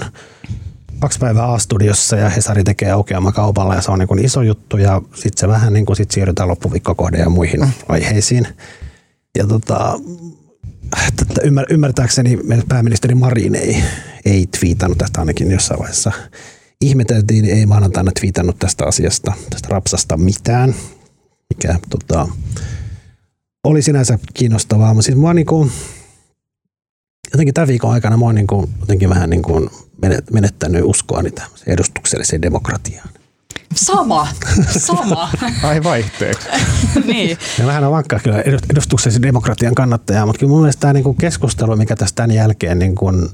[0.99, 4.77] kaksi päivää A-studiossa ja Hesari tekee aukeama kaupalla ja se on niin kuin iso juttu
[4.77, 7.71] ja sitten se vähän niin kuin sit siirrytään loppuviikkokohde ja muihin mm.
[7.89, 8.47] aiheisiin.
[9.37, 9.99] Ja tota,
[11.43, 13.83] ymmär, ymmärtääkseni pääministeri Marin ei,
[14.25, 16.11] ei twiitannut tästä ainakin jossain vaiheessa.
[16.81, 20.75] Ihmeteltiin, ei maanantaina twiitannut tästä asiasta, tästä rapsasta mitään,
[21.49, 22.27] mikä tota,
[23.63, 24.93] oli sinänsä kiinnostavaa.
[24.93, 25.71] Mutta siis mua kuin,
[27.33, 29.69] jotenkin tämän viikon aikana mä oon kuin, jotenkin vähän niin kuin
[30.31, 31.21] menettänyt uskoa
[31.67, 33.09] edustukselliseen demokratiaan.
[33.75, 34.27] Sama,
[34.77, 35.29] sama.
[35.63, 36.47] Ai vaihteeksi.
[37.07, 37.37] niin.
[37.59, 41.75] Ja vähän on vankkaa kyllä edustuksellisen demokratian kannattaja, mutta kyllä mun mielestä tämä niinku keskustelu,
[41.75, 43.29] mikä tässä tämän jälkeen niin kuin,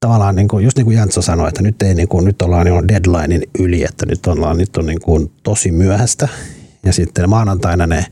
[0.00, 2.66] tavallaan niin kuin, just niin kuin Jantso sanoi, että nyt, ei, niin kuin, nyt ollaan
[2.66, 6.28] jo deadlinein yli, että nyt, ollaan, nyt on niin kuin, tosi myöhäistä.
[6.84, 8.06] Ja sitten maanantaina ne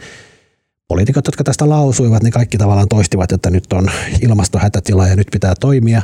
[0.88, 3.90] poliitikot, jotka tästä lausuivat, niin kaikki tavallaan toistivat, että nyt on
[4.22, 6.03] ilmastohätätila ja nyt pitää toimia.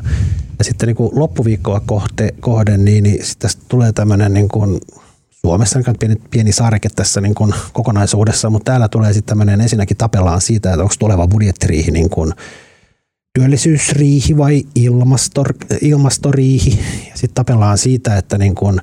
[0.59, 4.81] Ja sitten niin kuin loppuviikkoa kohte, kohden, niin, niin tästä tulee tämmöinen niin kuin
[5.47, 9.97] Suomessa on pieni, pieni saareke tässä niin kuin kokonaisuudessa, mutta täällä tulee sitten tämmöinen ensinnäkin
[9.97, 12.33] tapellaan siitä, että onko tuleva budjettiriihi niin kuin
[13.39, 16.79] työllisyysriihi vai ilmastor, ilmastoriihi.
[17.11, 18.81] Ja sitten tapellaan siitä, että niin kun,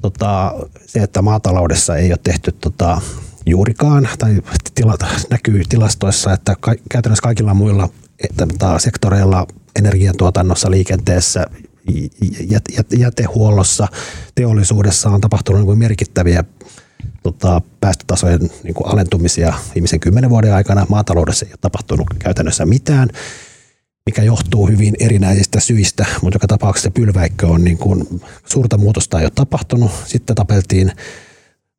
[0.00, 0.54] tota,
[0.86, 3.00] se, että maataloudessa ei ole tehty tota,
[3.46, 4.42] juurikaan, tai
[4.74, 4.96] tila,
[5.30, 7.88] näkyy tilastoissa, että ka, käytännössä kaikilla muilla
[8.24, 8.46] että,
[8.78, 9.46] sektoreilla
[9.78, 11.46] energiantuotannossa, liikenteessä,
[12.98, 13.88] jätehuollossa,
[14.34, 16.44] teollisuudessa on tapahtunut niin kuin merkittäviä
[17.22, 20.86] tota, päästötasojen niin kuin alentumisia viimeisen kymmenen vuoden aikana.
[20.88, 23.08] Maataloudessa ei ole tapahtunut käytännössä mitään,
[24.06, 29.24] mikä johtuu hyvin erinäisistä syistä, mutta joka tapauksessa pylväikkö on niin kuin, suurta muutosta ei
[29.24, 29.90] ole tapahtunut.
[30.06, 30.92] Sitten tapeltiin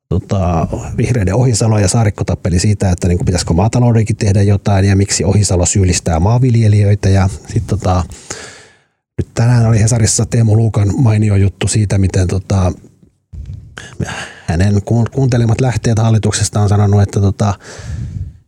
[0.08, 4.96] tota, vihreiden Ohisalo ja Saarikko tappeli siitä, että niin kuin, pitäisikö maataloudenkin tehdä jotain ja
[4.96, 8.04] miksi Ohisalo syyllistää maanviljelijöitä ja sitten tota,
[9.18, 12.72] nyt tänään oli Hesarissa Teemu Luukan mainio juttu siitä, miten tota,
[14.46, 17.54] hänen kuuntelemat lähteet hallituksesta on sanonut, että, tota,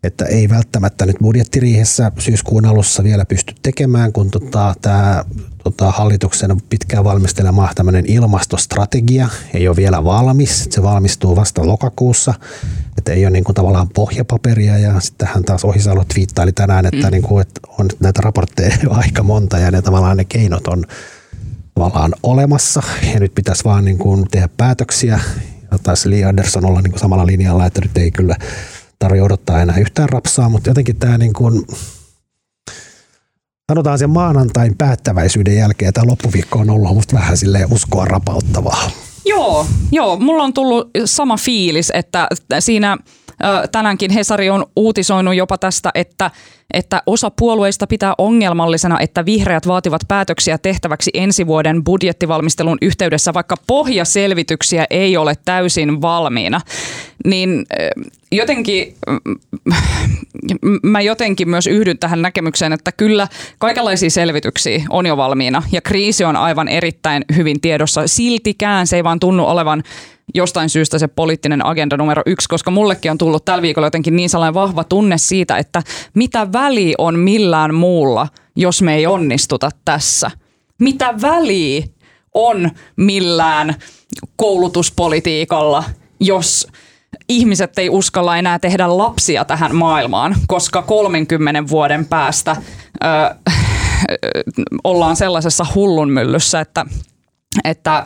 [0.03, 5.25] että ei välttämättä nyt budjettiriihessä syyskuun alussa vielä pysty tekemään, kun tota, tämä
[5.65, 10.69] tota, hallituksen pitkään valmistelema tämmöinen ilmastostrategia ei ole vielä valmis.
[10.71, 12.35] Se valmistuu vasta lokakuussa,
[12.99, 17.07] että ei ole niin kuin tavallaan pohjapaperia ja sitten hän taas Ohisalo twiittaili tänään, että,
[17.07, 17.13] mm.
[17.13, 20.85] niin kuin, että on näitä raportteja aika monta ja ne tavallaan ne keinot on
[21.75, 22.83] tavallaan olemassa
[23.15, 25.21] ja nyt pitäisi vaan niin kuin tehdä päätöksiä.
[25.71, 28.37] Ja taisi Lee Anderson olla niin kuin samalla linjalla, että nyt ei kyllä
[28.99, 31.63] tarvitse odottaa enää yhtään rapsaa, mutta jotenkin tämä niin kuin,
[33.73, 38.91] sanotaan sen maanantain päättäväisyyden jälkeen tämä loppuviikko on ollut musta vähän sille uskoa rapauttavaa.
[39.25, 42.29] Joo, joo, mulla on tullut sama fiilis, että
[42.59, 42.97] siinä
[43.73, 46.31] tänäänkin Hesari on uutisoinut jopa tästä, että
[46.75, 53.57] että osa puolueista pitää ongelmallisena, että vihreät vaativat päätöksiä tehtäväksi ensi vuoden budjettivalmistelun yhteydessä, vaikka
[53.67, 56.61] pohjaselvityksiä ei ole täysin valmiina.
[57.25, 57.67] Niin
[58.33, 58.95] jotenkin,
[60.83, 66.25] mä jotenkin myös yhdyn tähän näkemykseen, että kyllä kaikenlaisia selvityksiä on jo valmiina ja kriisi
[66.25, 68.07] on aivan erittäin hyvin tiedossa.
[68.07, 69.83] Siltikään se ei vaan tunnu olevan
[70.35, 74.31] jostain syystä se poliittinen agenda numero yksi, koska mullekin on tullut tällä viikolla jotenkin niin
[74.31, 75.83] sellainen vahva tunne siitä, että
[76.15, 80.31] mitä väli on millään muulla, jos me ei onnistuta tässä.
[80.79, 81.83] Mitä väliä
[82.35, 83.75] on millään
[84.37, 85.85] koulutuspolitiikalla,
[86.21, 86.69] jos
[87.29, 92.57] ihmiset ei uskalla enää tehdä lapsia tähän maailmaan, koska 30 vuoden päästä
[93.05, 93.07] ö,
[94.85, 96.87] ollaan sellaisessa hullunmyllyssä, että
[97.65, 98.05] että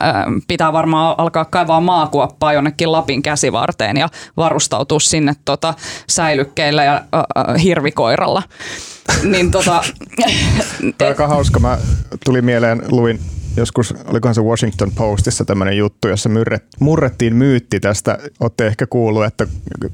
[0.48, 5.74] pitää varmaan alkaa kaivaa maakuoppaa jonnekin Lapin käsivarteen ja varustautua sinne tota,
[6.08, 8.42] säilykkeillä ja äh, hirvikoiralla.
[9.22, 9.82] niin tota,
[11.08, 11.60] Aika hauska.
[11.60, 11.78] Mä
[12.24, 13.20] tuli mieleen, luin
[13.56, 16.30] joskus, olikohan se Washington Postissa tämmöinen juttu, jossa
[16.80, 18.18] murrettiin myytti tästä.
[18.40, 19.46] Olette ehkä kuullut, että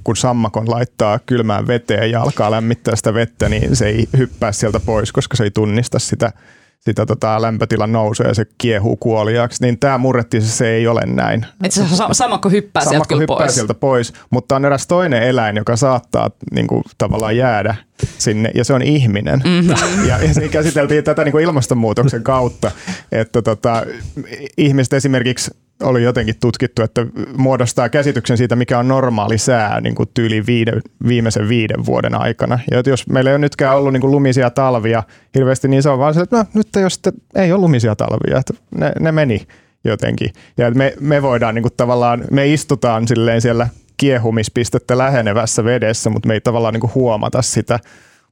[0.05, 4.81] kun sammakon laittaa kylmään veteen ja alkaa lämmittää sitä vettä, niin se ei hyppää sieltä
[4.81, 6.33] pois, koska se ei tunnista sitä
[6.87, 11.47] sitä tota, lämpötilan nousua ja se kiehuu kuoliaaksi, niin tämä murrettiin, se ei ole näin.
[11.65, 13.55] Et se samakko hyppää samakko sieltä hyppää pois.
[13.55, 17.75] sieltä pois, mutta on eräs toinen eläin, joka saattaa niin kuin, tavallaan jäädä
[18.19, 19.43] sinne, ja se on ihminen.
[19.45, 19.71] Mm-hmm.
[20.09, 22.71] Ja, ja siinä käsiteltiin tätä niin kuin ilmastonmuutoksen kautta,
[23.13, 23.83] että tota,
[24.57, 25.51] ihmiset esimerkiksi
[25.83, 30.73] oli jotenkin tutkittu, että muodostaa käsityksen siitä, mikä on normaali sää niin kuin tyyli viide,
[31.09, 32.59] viimeisen viiden vuoden aikana.
[32.71, 35.03] Ja jos meillä ei ole nytkään ollut niin kuin lumisia talvia
[35.35, 38.39] hirveästi, niin se on vaan se, että no, nyt jos sitten ei ole lumisia talvia,
[38.39, 39.47] että ne, ne meni
[39.85, 40.31] jotenkin.
[40.57, 46.27] Ja me, me voidaan niin kuin tavallaan, me istutaan silleen siellä kiehumispistettä lähenevässä vedessä, mutta
[46.27, 47.79] me ei tavallaan niin kuin huomata sitä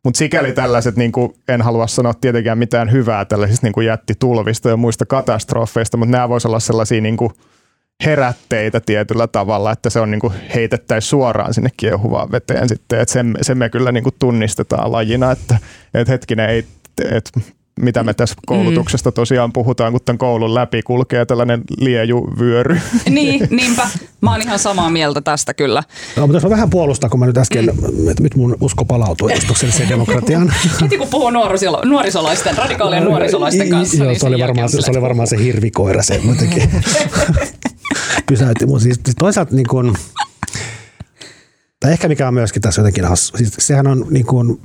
[0.04, 4.68] mutta sikäli tällaiset, niin kuin, en halua sanoa tietenkään mitään hyvää tällaisista niin kuin jättitulvista
[4.68, 7.30] ja muista katastrofeista, mutta nämä voisivat olla sellaisia niin kuin
[8.04, 13.00] herätteitä tietyllä tavalla, että se on niin heitettäisiin suoraan sinne kiehuvaan veteen sitten.
[13.00, 15.58] Et sen, sen me kyllä niin kuin tunnistetaan lajina, että,
[15.94, 16.64] että hetkinen, ei,
[17.10, 17.40] että
[17.80, 22.80] mitä me tässä koulutuksesta tosiaan puhutaan, kun tämän koulun läpi kulkee tällainen liejuvyöry.
[23.10, 23.88] Niin, niinpä.
[24.20, 25.82] Mä oon ihan samaa mieltä tästä kyllä.
[26.16, 28.08] No, mutta on vähän puolustaa, kun mä nyt äsken, mm.
[28.08, 30.54] että nyt mun usko palautuu edustukselliseen demokratiaan.
[30.82, 33.96] Heti kun puhuu nuorisolo, nuorisolaisten, radikaalien nuorisolaisten kanssa.
[33.96, 36.70] Joo, niin se, oli varmaan, se, se oli varmaan se hirvikoira se jotenkin
[38.28, 38.66] pysäytti.
[38.66, 39.94] Mutta siis, siis toisaalta niin kuin,
[41.80, 44.60] tai ehkä mikä on myöskin tässä jotenkin hassu, siis sehän on niin kuin,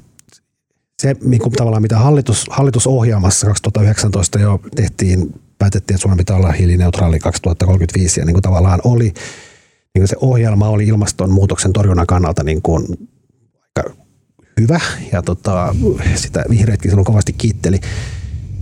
[1.00, 6.52] se, niin kuin tavallaan mitä hallitus, hallitusohjelmassa 2019 jo tehtiin, päätettiin, että Suomen pitää olla
[6.52, 9.14] hiilineutraali 2035 ja niin kuin tavallaan oli, niin
[10.02, 12.86] kuin se ohjelma oli ilmastonmuutoksen torjunnan kannalta niin kuin
[13.78, 13.94] aika
[14.60, 14.80] hyvä
[15.12, 15.76] ja tota,
[16.16, 17.80] sitä vihreätkin silloin kovasti kiitteli.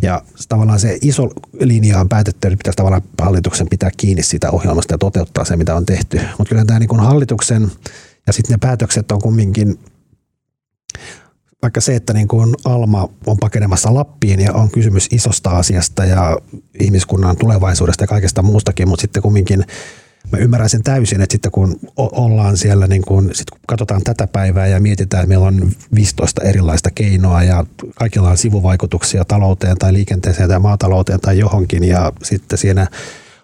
[0.02, 4.94] Ja tavallaan se iso linja on päätetty, että pitäisi tavallaan hallituksen pitää kiinni siitä ohjelmasta
[4.94, 6.22] ja toteuttaa se, mitä on tehty.
[6.38, 7.72] Mutta kyllä tämä niin kuin hallituksen
[8.28, 9.80] ja sitten ne päätökset on kumminkin
[11.62, 16.38] vaikka se, että niin kuin Alma on pakenemassa Lappiin ja on kysymys isosta asiasta ja
[16.80, 19.64] ihmiskunnan tulevaisuudesta ja kaikesta muustakin, mutta sitten kumminkin
[20.32, 24.28] mä ymmärrän sen täysin, että sitten kun ollaan siellä, niin kun, sit kun katsotaan tätä
[24.28, 27.66] päivää ja mietitään, että meillä on 15 erilaista keinoa ja
[27.96, 32.88] kaikilla on sivuvaikutuksia talouteen tai liikenteeseen tai maatalouteen tai johonkin ja sitten siinä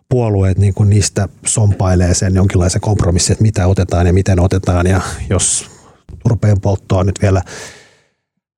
[0.10, 5.02] puolueet niin kun niistä sompailee sen jonkinlaisen kompromissin, että mitä otetaan ja miten otetaan ja
[5.30, 5.66] jos
[6.24, 7.42] turpeen polttoa nyt vielä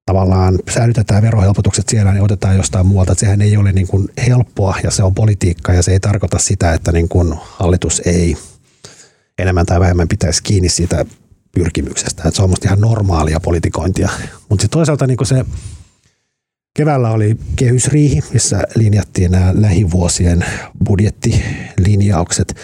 [0.05, 3.11] tavallaan säilytetään verohelpotukset siellä, niin otetaan jostain muualta.
[3.11, 6.39] Että sehän ei ole niin kuin helppoa ja se on politiikka ja se ei tarkoita
[6.39, 8.37] sitä, että niin kuin hallitus ei
[9.37, 11.05] enemmän tai vähemmän pitäisi kiinni siitä
[11.55, 12.23] pyrkimyksestä.
[12.25, 14.09] Että se on musta ihan normaalia politikointia.
[14.49, 15.45] Mutta sitten toisaalta niin kuin se
[16.73, 20.45] keväällä oli kehysriihi, missä linjattiin nämä lähivuosien
[20.85, 22.55] budjettilinjaukset.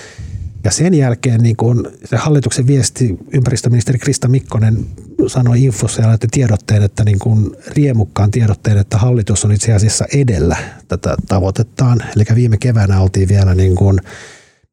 [0.64, 4.86] Ja sen jälkeen niin kun se hallituksen viesti, ympäristöministeri Krista Mikkonen
[5.28, 10.06] sanoi infossa ja laittoi tiedotteen, että niin kun riemukkaan tiedotteen, että hallitus on itse asiassa
[10.14, 12.00] edellä tätä tavoitettaan.
[12.16, 14.00] Eli viime keväänä oltiin vielä niin kun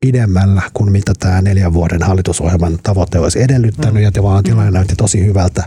[0.01, 5.27] pidemmällä kuin mitä tämä neljän vuoden hallitusohjelman tavoite olisi edellyttänyt, ja vaan tilanne näytti tosi
[5.27, 5.65] hyvältä.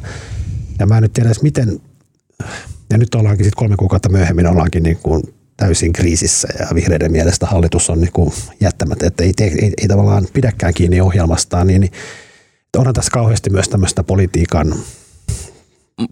[0.79, 1.81] Ja mä en nyt tiedä miten,
[2.89, 5.23] ja nyt ollaankin sitten kolme kuukautta myöhemmin, ollaankin niin kuin
[5.61, 10.27] täysin kriisissä ja vihreiden mielestä hallitus on niin jättämättä, että ei, ei, ei, ei tavallaan
[10.33, 11.91] pidäkään kiinni ohjelmastaan, niin, niin
[12.77, 14.75] onhan tässä kauheasti myös tämmöistä politiikan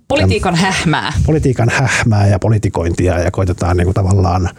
[0.07, 1.13] Politiikan hähmää.
[1.25, 4.49] Politiikan hähmää ja politikointia ja koitetaan niin kuin tavallaan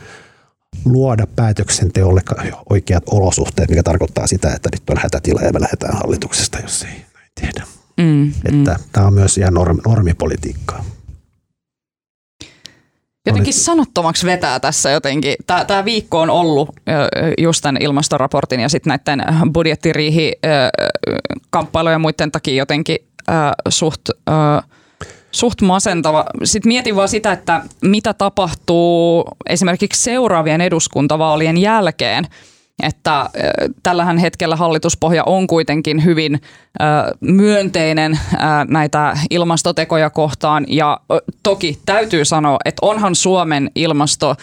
[0.84, 2.22] luoda päätöksenteolle
[2.70, 7.04] oikeat olosuhteet, mikä tarkoittaa sitä, että nyt on hätätila ja me lähdetään hallituksesta, jos ei
[7.14, 7.64] näin tehdä.
[7.96, 8.84] Mm, että mm.
[8.92, 10.84] tämä on myös ihan norm, normipolitiikkaa.
[13.30, 15.34] Jotenkin sanottomaksi vetää tässä jotenkin.
[15.66, 16.68] Tämä, viikko on ollut
[17.38, 20.32] just tämän ilmastoraportin ja sitten näiden budjettiriihi
[21.50, 22.98] kamppailujen ja muiden takia jotenkin
[23.68, 24.08] suht,
[25.32, 26.24] suht masentava.
[26.44, 32.26] Sitten mietin vaan sitä, että mitä tapahtuu esimerkiksi seuraavien eduskuntavaalien jälkeen–
[32.82, 33.30] että
[33.82, 36.40] tällähän hetkellä hallituspohja on kuitenkin hyvin
[37.20, 38.18] myönteinen
[38.68, 40.64] näitä ilmastotekoja kohtaan.
[40.68, 41.00] Ja
[41.42, 44.36] toki täytyy sanoa, että onhan Suomen ilmasto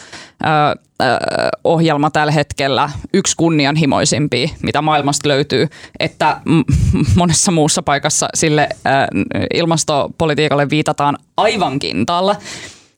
[1.63, 5.67] ohjelma tällä hetkellä yksi kunnianhimoisimpia, mitä maailmasta löytyy,
[5.99, 6.41] että
[7.15, 8.69] monessa muussa paikassa sille
[9.53, 12.35] ilmastopolitiikalle viitataan aivan kintaalla,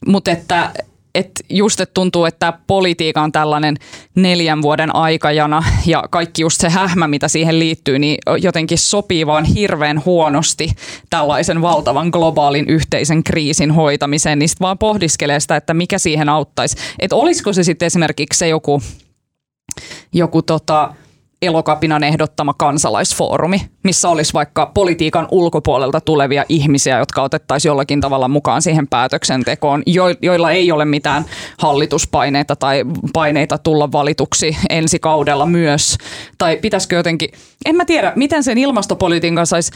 [0.08, 0.72] mutta että
[1.16, 3.78] että just et tuntuu, että politiikka on tällainen
[4.16, 9.46] neljän vuoden aikajana ja kaikki just se hähmä, mitä siihen liittyy, niin jotenkin sopii vaan
[9.46, 10.70] hirveän huonosti
[11.10, 16.78] tällaisen valtavan globaalin yhteisen kriisin hoitamiseen, niin vaan pohdiskelee sitä, että mikä siihen auttaisi.
[17.00, 18.82] Että olisiko se sitten esimerkiksi se joku,
[20.14, 20.94] joku tota,
[21.42, 28.62] Elokapinan ehdottama kansalaisfoorumi, missä olisi vaikka politiikan ulkopuolelta tulevia ihmisiä, jotka otettaisiin jollakin tavalla mukaan
[28.62, 29.84] siihen päätöksentekoon,
[30.22, 31.26] joilla ei ole mitään
[31.58, 35.98] hallituspaineita tai paineita tulla valituksi ensi kaudella myös.
[36.38, 37.30] Tai pitäisikö jotenkin,
[37.66, 39.72] en mä tiedä, miten sen ilmastopolitiikan saisi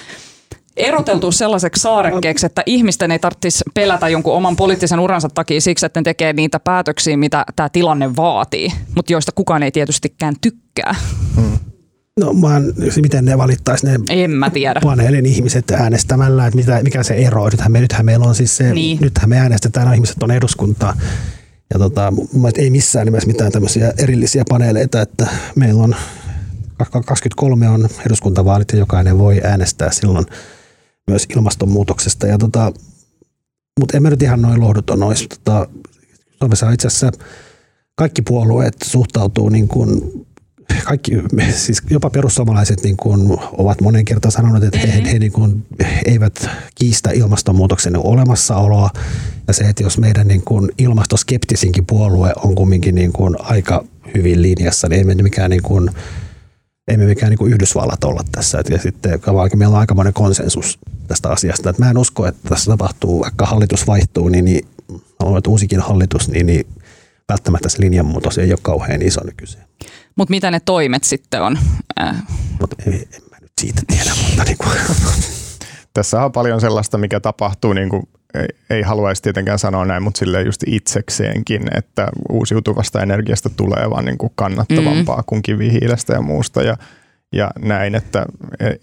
[0.77, 5.99] eroteltu sellaiseksi saarekkeeksi, että ihmisten ei tarvitsisi pelätä jonkun oman poliittisen uransa takia siksi, että
[5.99, 10.95] ne tekee niitä päätöksiä, mitä tämä tilanne vaatii, mutta joista kukaan ei tietystikään tykkää.
[11.35, 11.59] Hmm.
[12.19, 12.63] No vaan,
[13.01, 14.79] miten ne valittaisi ne en mä tiedä.
[14.83, 17.45] paneelin ihmiset äänestämällä, että mitä, mikä se ero.
[17.45, 18.97] Nythän, me, nythän meillä on siis se, niin.
[19.01, 20.97] nythän me äänestetään, no ihmiset on eduskuntaa.
[21.73, 22.13] Ja tota,
[22.57, 25.95] ei missään nimessä mitään tämmöisiä erillisiä paneeleita, että meillä on
[27.05, 30.25] 23 on eduskuntavaalit ja jokainen voi äänestää silloin
[31.07, 32.27] myös ilmastonmuutoksesta.
[32.27, 32.71] Ja tota,
[33.79, 35.27] mutta en mä nyt ihan noin lohduton olisi.
[35.27, 35.67] Tota,
[36.39, 37.11] Suomessa itse asiassa
[37.95, 40.01] kaikki puolueet suhtautuu niin kuin
[40.83, 41.11] kaikki,
[41.55, 45.65] siis jopa perussuomalaiset niin kuin ovat monen kertaan sanoneet, että he, he, he niin kuin
[46.05, 48.89] eivät kiistä ilmastonmuutoksen olemassaoloa.
[49.47, 53.85] Ja se, että jos meidän niin kuin ilmastoskeptisinkin puolue on kumminkin niin kuin aika
[54.15, 55.89] hyvin linjassa, niin ei me mikään niin kuin
[56.87, 58.59] ei me mikään niin Yhdysvallat olla tässä.
[58.59, 61.69] Et ja sitten vaikka meillä on aikamoinen konsensus tästä asiasta.
[61.69, 64.67] Et mä en usko, että tässä tapahtuu, vaikka hallitus vaihtuu, niin, niin
[65.23, 66.67] on että uusikin hallitus, niin, niin
[67.29, 69.65] välttämättä se linjanmuutos ei ole kauhean iso nykyiseen.
[70.15, 71.59] Mutta mitä ne toimet sitten on?
[72.01, 72.23] Äh.
[72.59, 74.77] Mut en, en mä nyt siitä tiedä, mutta niin kuin.
[75.93, 80.17] Tässä on paljon sellaista, mikä tapahtuu niin kuin ei, ei haluaisi tietenkään sanoa näin, mutta
[80.17, 85.23] sille just itsekseenkin, että uusiutuvasta energiasta tulee vaan niin kuin kannattavampaa mm.
[85.27, 86.61] kuin kivihiilestä ja muusta.
[86.61, 86.77] Ja,
[87.33, 88.25] ja näin, että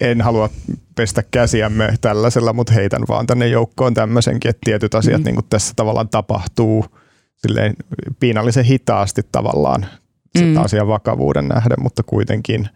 [0.01, 0.49] en halua
[0.97, 5.25] pestä käsiämme tällaisella, mutta heitän vaan tänne joukkoon tämmöisenkin, että tietyt asiat mm.
[5.25, 6.85] niin kuin tässä tavallaan tapahtuu
[7.37, 7.75] silleen
[8.21, 9.87] piinallisen hitaasti tavallaan
[10.41, 10.57] mm.
[10.57, 12.69] asian vakavuuden nähden, mutta kuitenkin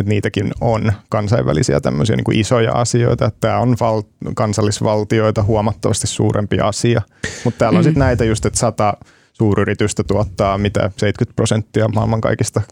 [0.00, 3.30] että niitäkin on kansainvälisiä tämmöisiä niin kuin isoja asioita.
[3.40, 4.02] Tämä on val-
[4.34, 7.02] kansallisvaltioita huomattavasti suurempi asia,
[7.44, 7.84] mutta täällä on mm.
[7.84, 8.94] sitten näitä just, että sata
[9.32, 12.62] suuryritystä tuottaa mitä 70 prosenttia maailman kaikista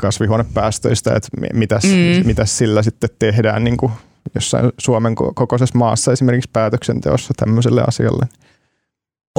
[0.00, 2.26] kasvihuonepäästöistä, että mitäs, mm.
[2.26, 3.92] mitäs sillä sitten tehdään niin kuin
[4.34, 8.26] jossain Suomen kokoisessa maassa esimerkiksi päätöksenteossa tämmöiselle asialle.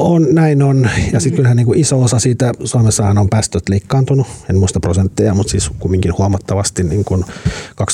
[0.02, 0.90] On, näin on.
[1.14, 5.34] Ja sitten kyllähän niin kuin iso osa siitä, Suomessahan on päästöt liikkaantunut, en muista prosentteja,
[5.34, 7.26] mutta siis kumminkin huomattavasti niin kuin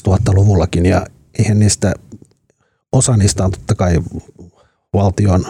[0.08, 0.86] 2000-luvullakin.
[0.86, 1.06] Ja
[1.40, 1.94] eihän niistä,
[2.92, 4.02] osa niistä on totta kai
[4.94, 5.46] valtion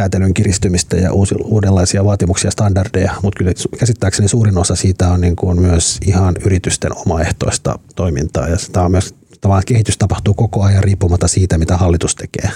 [0.00, 5.20] säätelyn kiristymistä ja uusi, uudenlaisia vaatimuksia ja standardeja, mutta kyllä käsittääkseni suurin osa siitä on
[5.20, 10.62] niin kuin myös ihan yritysten omaehtoista toimintaa ja sitä on myös tavallaan kehitys tapahtuu koko
[10.62, 12.50] ajan riippumatta siitä, mitä hallitus tekee.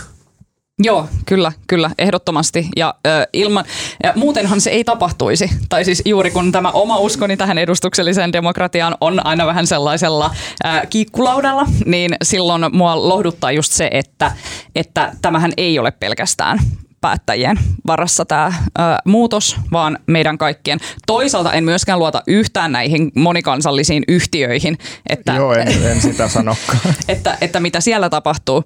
[0.82, 2.68] Joo, kyllä, kyllä, ehdottomasti.
[2.76, 3.64] Ja ö, ilman,
[4.02, 5.50] ja muutenhan se ei tapahtuisi.
[5.68, 10.30] Tai siis juuri kun tämä oma uskoni tähän edustukselliseen demokratiaan on aina vähän sellaisella
[10.64, 14.32] ö, kiikkulaudalla, niin silloin mua lohduttaa just se, että,
[14.74, 16.58] että tämähän ei ole pelkästään
[17.00, 20.78] päättäjien varassa tämä ö, muutos, vaan meidän kaikkien.
[21.06, 24.78] Toisaalta en myöskään luota yhtään näihin monikansallisiin yhtiöihin.
[25.08, 26.78] Että, Joo, en, en sitä sanokaan.
[27.08, 28.64] että, että mitä siellä tapahtuu.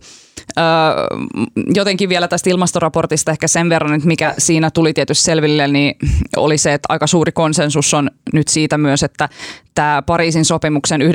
[0.59, 0.63] Ö,
[1.75, 5.95] jotenkin vielä tästä ilmastoraportista ehkä sen verran, että mikä siinä tuli tietysti selville, niin
[6.37, 9.29] oli se, että aika suuri konsensus on nyt siitä myös, että
[9.75, 11.07] tämä Pariisin sopimuksen 1,5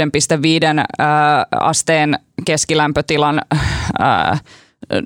[1.52, 3.42] asteen keskilämpötilan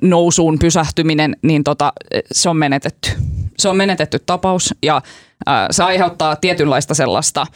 [0.02, 1.92] nousuun pysähtyminen, niin tota,
[2.32, 3.10] se on menetetty.
[3.58, 5.02] Se on menetetty tapaus ja
[5.46, 7.46] ää, se aiheuttaa tietynlaista sellaista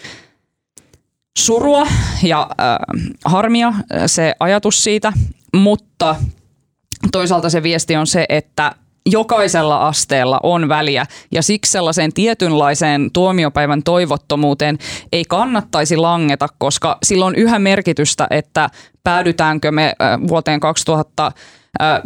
[1.38, 1.86] surua
[2.22, 2.78] ja ää,
[3.24, 3.72] harmia,
[4.06, 5.12] se ajatus siitä,
[5.54, 6.16] mutta
[7.12, 8.72] toisaalta se viesti on se, että
[9.06, 14.78] jokaisella asteella on väliä ja siksi sellaiseen tietynlaiseen tuomiopäivän toivottomuuteen
[15.12, 18.70] ei kannattaisi langeta, koska sillä on yhä merkitystä, että
[19.04, 19.94] päädytäänkö me
[20.28, 21.32] vuoteen 2000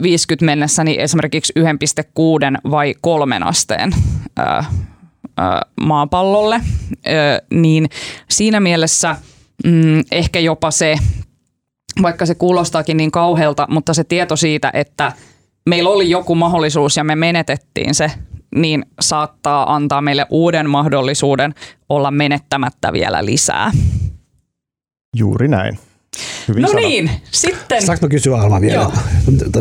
[0.02, 3.92] 50 mennessä niin esimerkiksi 1,6 vai 3 asteen
[5.80, 6.60] maapallolle,
[7.50, 7.88] niin
[8.30, 9.16] siinä mielessä
[9.64, 10.96] mm, ehkä jopa se,
[12.02, 15.12] vaikka se kuulostaakin niin kauhealta, mutta se tieto siitä, että
[15.68, 18.10] meillä oli joku mahdollisuus ja me menetettiin se,
[18.54, 21.54] niin saattaa antaa meille uuden mahdollisuuden
[21.88, 23.70] olla menettämättä vielä lisää.
[25.16, 25.78] Juuri näin.
[26.48, 26.88] Hyvin no sanottu.
[26.88, 27.82] niin, sitten.
[27.82, 28.74] Saanko mä kysyä Alma vielä?
[28.74, 28.92] Joo.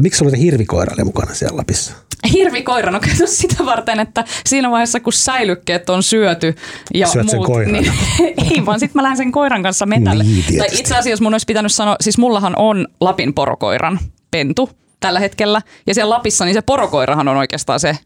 [0.01, 1.93] Miksi sulla hirvikoira oli mukana siellä Lapissa?
[2.34, 6.55] Hirvikoira, no kato sitä varten, että siinä vaiheessa kun säilykkeet on syöty
[6.93, 7.74] ja Syöt muut, koiran.
[7.74, 7.91] niin
[8.51, 10.24] ei vaan sitten mä lähden sen koiran kanssa metälle.
[10.24, 13.99] Niin, tai itse asiassa mun olisi pitänyt sanoa, siis mullahan on Lapin porokoiran
[14.32, 15.62] pentu tällä hetkellä.
[15.88, 17.97] Ja siellä Lapissa niin se porokoirahan on oikeastaan se,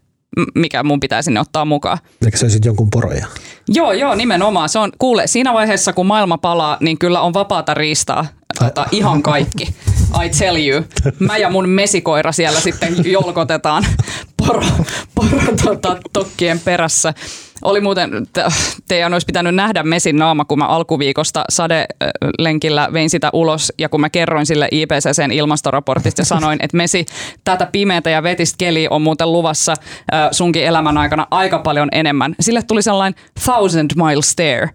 [0.54, 1.98] mikä mun pitää sinne ottaa mukaan.
[2.22, 3.26] Eli se olisit jonkun poroja?
[3.68, 4.68] Joo, joo, nimenomaan.
[4.68, 8.26] Se on, kuule, siinä vaiheessa kun maailma palaa, niin kyllä on vapaata riistaa
[8.58, 9.74] tota, ihan kaikki.
[10.24, 10.84] I tell you.
[11.18, 13.86] Mä ja mun mesikoira siellä sitten jolkotetaan
[14.36, 14.66] poro,
[15.14, 17.14] poro tota, tokkien perässä.
[17.62, 18.10] Oli muuten,
[18.88, 24.00] teidän olisi pitänyt nähdä Mesin naama, kun mä alkuviikosta sadelenkillä vein sitä ulos ja kun
[24.00, 27.06] mä kerroin sille IPCCn ilmastoraportista ja sanoin, että Mesi,
[27.44, 29.74] tätä pimeätä ja vetistä keliä on muuten luvassa
[30.30, 32.34] sunkin elämän aikana aika paljon enemmän.
[32.40, 34.70] Sille tuli sellainen thousand mile stare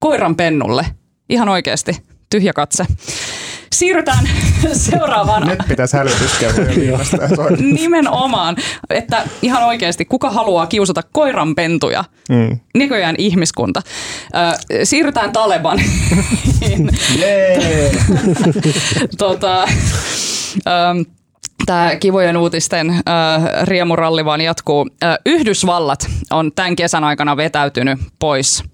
[0.00, 0.86] koiran pennulle.
[1.28, 1.96] Ihan oikeasti
[2.30, 2.86] tyhjä katse.
[3.72, 4.28] Siirrytään
[4.72, 5.46] seuraavaan.
[5.46, 6.98] Nyt pitäisi hälytyskelloja
[7.80, 8.56] Nimenomaan,
[8.90, 12.04] että ihan oikeasti kuka haluaa kiusata koiranpentuja?
[12.28, 12.58] Mm.
[12.74, 13.82] Näköjään ihmiskunta.
[14.84, 15.78] siirrytään Taleban.
[19.18, 19.68] tota,
[21.66, 23.02] tämä kivojen uutisten äh,
[23.62, 24.86] riemuralli vaan jatkuu.
[25.04, 28.64] Äh, Yhdysvallat on tämän kesän aikana vetäytynyt pois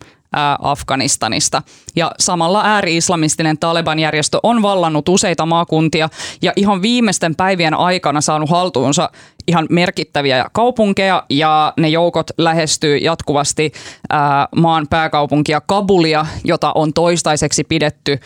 [0.62, 1.62] Afganistanista.
[1.96, 6.08] Ja samalla ääri-islamistinen Taliban-järjestö on vallannut useita maakuntia
[6.42, 9.10] ja ihan viimeisten päivien aikana saanut haltuunsa
[9.48, 13.72] ihan merkittäviä kaupunkeja ja ne joukot lähestyy jatkuvasti
[14.56, 18.18] maan pääkaupunkia Kabulia, jota on toistaiseksi pidetty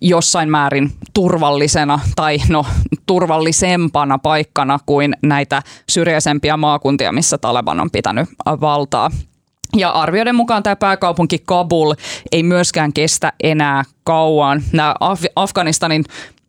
[0.00, 2.66] jossain määrin turvallisena tai no
[3.06, 9.10] turvallisempana paikkana kuin näitä syrjäisempiä maakuntia, missä Taleban on pitänyt valtaa.
[9.76, 11.94] Ja arvioiden mukaan tämä pääkaupunki Kabul
[12.32, 14.62] ei myöskään kestä enää kauan.
[14.72, 16.04] Nämä Af- Afganistanin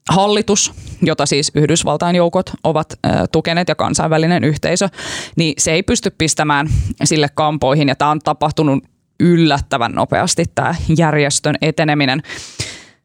[0.09, 4.89] hallitus, jota siis Yhdysvaltain joukot ovat äh, tukeneet ja kansainvälinen yhteisö,
[5.35, 6.69] niin se ei pysty pistämään
[7.03, 8.83] sille kampoihin ja tämä on tapahtunut
[9.19, 12.21] yllättävän nopeasti tämä järjestön eteneminen.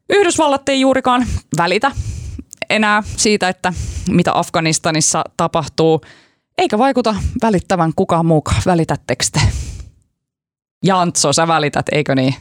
[0.09, 1.25] Yhdysvallat ei juurikaan
[1.57, 1.91] välitä
[2.69, 3.73] enää siitä, että
[4.09, 6.01] mitä Afganistanissa tapahtuu,
[6.57, 8.61] eikä vaikuta välittävän kukaan muukaan.
[8.65, 9.70] Välitättekö te?
[10.83, 12.35] Jantso, sä välität, eikö niin?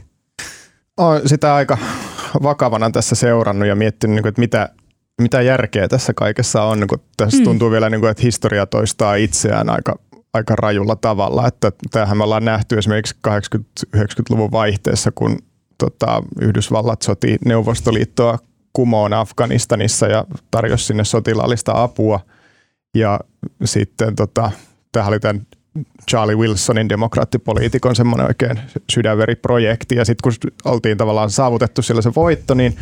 [0.96, 1.78] On sitä aika,
[2.42, 4.68] vakavana tässä seurannut ja miettinyt, niin että mitä,
[5.20, 7.44] mitä järkeä tässä kaikessa on, kun tässä mm.
[7.44, 9.98] tuntuu vielä, niin että historia toistaa itseään aika,
[10.32, 11.46] aika rajulla tavalla.
[11.46, 13.14] Että tämähän me ollaan nähty esimerkiksi
[13.96, 15.38] 80-90-luvun vaihteessa, kun
[15.78, 18.38] tota, Yhdysvallat soti Neuvostoliittoa
[18.72, 22.20] kumoon Afganistanissa ja tarjosi sinne sotilaallista apua.
[22.94, 23.20] Ja
[23.64, 24.50] sitten tota,
[24.92, 25.46] tämä oli tämän
[26.10, 28.60] Charlie Wilsonin demokraattipoliitikon semmoinen oikein
[28.90, 29.96] sydänveriprojekti.
[29.96, 32.76] Ja sitten kun oltiin tavallaan saavutettu sillä se voitto, niin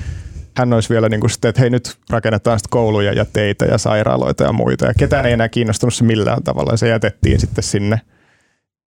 [0.57, 3.79] hän olisi vielä niin kuin sitten, että hei nyt rakennetaan sitten kouluja ja teitä ja
[3.79, 4.87] sairaaloita ja muita.
[4.87, 8.01] Ja ketään ei enää kiinnostunut se millään tavalla ja se jätettiin sitten sinne.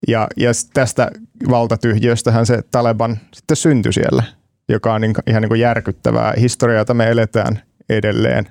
[0.08, 1.10] Ja, ja tästä
[1.50, 4.22] valtatyhjiöstähän se Taleban sitten syntyi siellä,
[4.68, 8.48] joka on niin, ihan niin kuin järkyttävää historiaa, jota me eletään edelleen.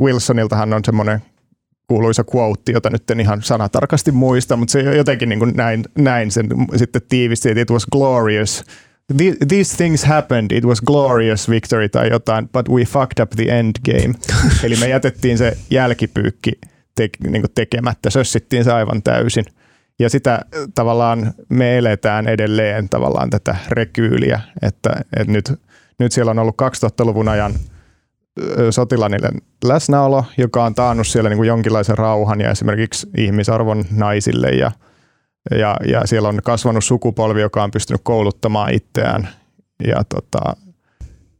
[0.00, 1.22] Wilsoniltahan on semmoinen
[1.90, 6.30] kuuluisa quote, jota nyt en ihan sanatarkasti muista, mutta se jotenkin niin kuin näin, näin
[6.30, 8.64] sen sitten tiivisti, että it was glorious.
[9.48, 13.76] These things happened, it was glorious victory tai jotain, but we fucked up the end
[13.84, 14.14] game.
[14.64, 16.52] Eli me jätettiin se jälkipyykki
[16.94, 19.44] te, niin kuin tekemättä, sössittiin se aivan täysin.
[19.98, 20.40] Ja sitä
[20.74, 25.52] tavallaan me eletään edelleen tavallaan tätä rekyyliä, että, että nyt,
[25.98, 27.52] nyt siellä on ollut 2000-luvun ajan–
[28.70, 29.28] sotilaanille
[29.64, 34.72] läsnäolo, joka on taannut siellä niin kuin jonkinlaisen rauhan ja esimerkiksi ihmisarvon naisille ja,
[35.50, 39.28] ja, ja siellä on kasvanut sukupolvi, joka on pystynyt kouluttamaan itseään
[39.86, 40.56] ja tota,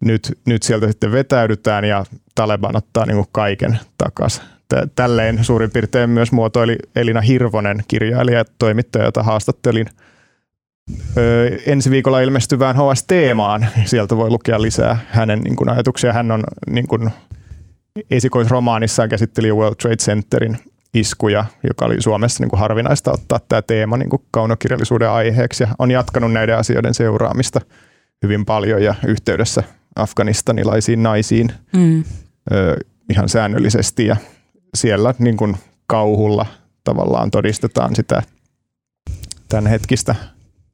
[0.00, 4.42] nyt, nyt sieltä sitten vetäydytään ja Taleban ottaa niin kuin kaiken takaisin.
[4.96, 9.86] Tälleen suurin piirtein myös muotoili Elina Hirvonen, kirjailija ja toimittaja, jota haastattelin–
[11.16, 13.66] ö, ensi viikolla ilmestyvään HS-teemaan.
[13.84, 16.12] Sieltä voi lukea lisää hänen niin kuin, ajatuksia.
[16.12, 17.10] Hän on niin kuin,
[18.10, 20.58] esikoisromaanissaan käsitteli World Trade Centerin
[20.94, 25.68] iskuja, joka oli Suomessa niin kuin harvinaista ottaa tämä teema niin kuin kaunokirjallisuuden aiheeksi ja
[25.78, 27.60] on jatkanut näiden asioiden seuraamista
[28.22, 29.62] hyvin paljon ja yhteydessä
[29.96, 32.04] afganistanilaisiin naisiin mm.
[32.52, 32.76] ö,
[33.10, 34.16] ihan säännöllisesti ja
[34.74, 36.46] siellä niin kuin kauhulla
[36.84, 38.22] tavallaan todistetaan sitä
[39.48, 40.14] tämänhetkistä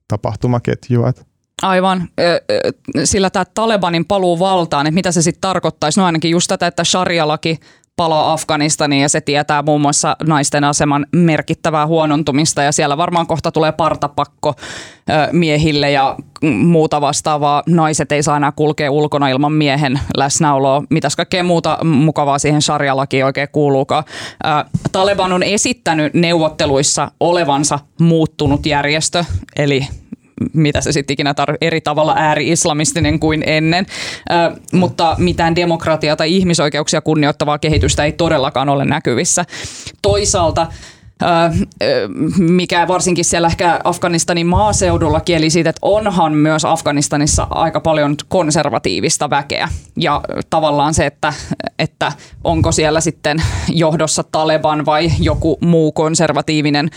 [0.08, 1.12] tapahtumaketjua.
[1.62, 2.08] Aivan,
[3.04, 6.84] sillä tämä Talebanin paluu valtaan, että mitä se sitten tarkoittaisi, no ainakin just tätä, että
[6.84, 7.58] sharia-laki
[7.96, 13.52] palaa Afganistaniin ja se tietää muun muassa naisten aseman merkittävää huonontumista ja siellä varmaan kohta
[13.52, 14.54] tulee partapakko
[15.32, 17.62] miehille ja muuta vastaavaa.
[17.66, 20.82] Naiset ei saa enää kulkea ulkona ilman miehen läsnäoloa.
[20.90, 24.04] Mitäs kaikkea muuta mukavaa siihen sarjalakiin oikein kuuluukaan.
[24.92, 29.24] Taleban on esittänyt neuvotteluissa olevansa muuttunut järjestö,
[29.56, 29.86] eli
[30.52, 33.86] mitä se sitten ikinä tar- eri tavalla ääri-islamistinen kuin ennen.
[34.30, 39.44] Ö, mutta mitään demokratiaa tai ihmisoikeuksia kunnioittavaa kehitystä ei todellakaan ole näkyvissä.
[40.02, 40.66] Toisaalta
[42.38, 49.30] mikä varsinkin siellä ehkä Afganistanin maaseudulla kieli siitä, että onhan myös Afganistanissa aika paljon konservatiivista
[49.30, 49.68] väkeä.
[49.96, 51.32] Ja tavallaan se, että,
[51.78, 52.12] että
[52.44, 56.90] onko siellä sitten johdossa Taleban vai joku muu konservatiivinen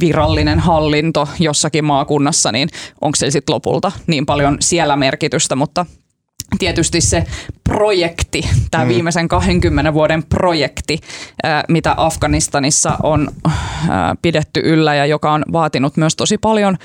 [0.00, 2.68] virallinen hallinto jossakin maakunnassa, niin
[3.00, 5.86] onko se sitten lopulta niin paljon siellä merkitystä, mutta
[6.58, 7.24] tietysti se
[7.64, 8.88] projekti, tämä mm.
[8.88, 10.98] viimeisen 20 vuoden projekti,
[11.68, 13.30] mitä Afganistanissa on
[14.22, 16.76] pidetty yllä ja joka on vaatinut myös tosi paljon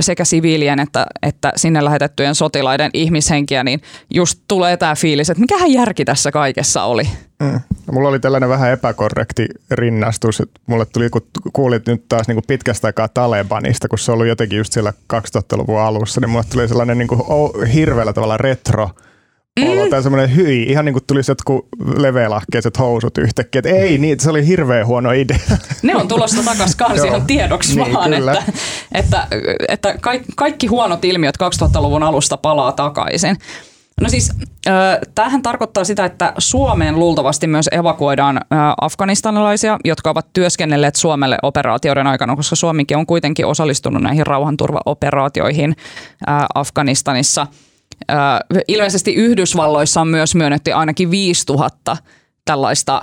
[0.00, 3.80] sekä siviilien että, että sinne lähetettyjen sotilaiden ihmishenkiä, niin
[4.14, 7.08] just tulee tämä fiilis, että mikähän järki tässä kaikessa oli.
[7.40, 7.60] Mm.
[7.86, 12.36] No, mulla oli tällainen vähän epäkorrekti rinnastus, että mulle tuli, kun kuulit nyt taas niin
[12.36, 16.68] kuin pitkästä aikaa Talebanista, kun se ollut jotenkin just siellä 2000-luvun alussa, niin mulle tuli
[16.68, 17.22] sellainen niin kuin
[17.66, 18.90] hirveällä tavalla retro
[19.68, 19.90] olo mm.
[19.90, 24.30] tai semmoinen hyi, ihan niin kuin tulisi jotkut leveälahkeiset housut yhtäkkiä, että ei niin, se
[24.30, 25.38] oli hirveän huono idea.
[25.82, 28.42] Ne on tulossa takaisin kans ihan tiedoksi niin, vaan, että,
[28.92, 29.26] että,
[29.68, 29.94] että
[30.36, 33.36] kaikki huonot ilmiöt 2000-luvun alusta palaa takaisin.
[34.00, 34.32] No siis
[35.14, 38.40] tämähän tarkoittaa sitä, että Suomeen luultavasti myös evakuoidaan
[38.80, 45.76] afganistanilaisia, jotka ovat työskennelleet Suomelle operaatioiden aikana, koska Suomikin on kuitenkin osallistunut näihin rauhanturvaoperaatioihin
[46.54, 47.46] Afganistanissa.
[48.68, 51.96] Ilmeisesti Yhdysvalloissa on myös myönnetty ainakin 5000
[52.44, 53.00] tällaista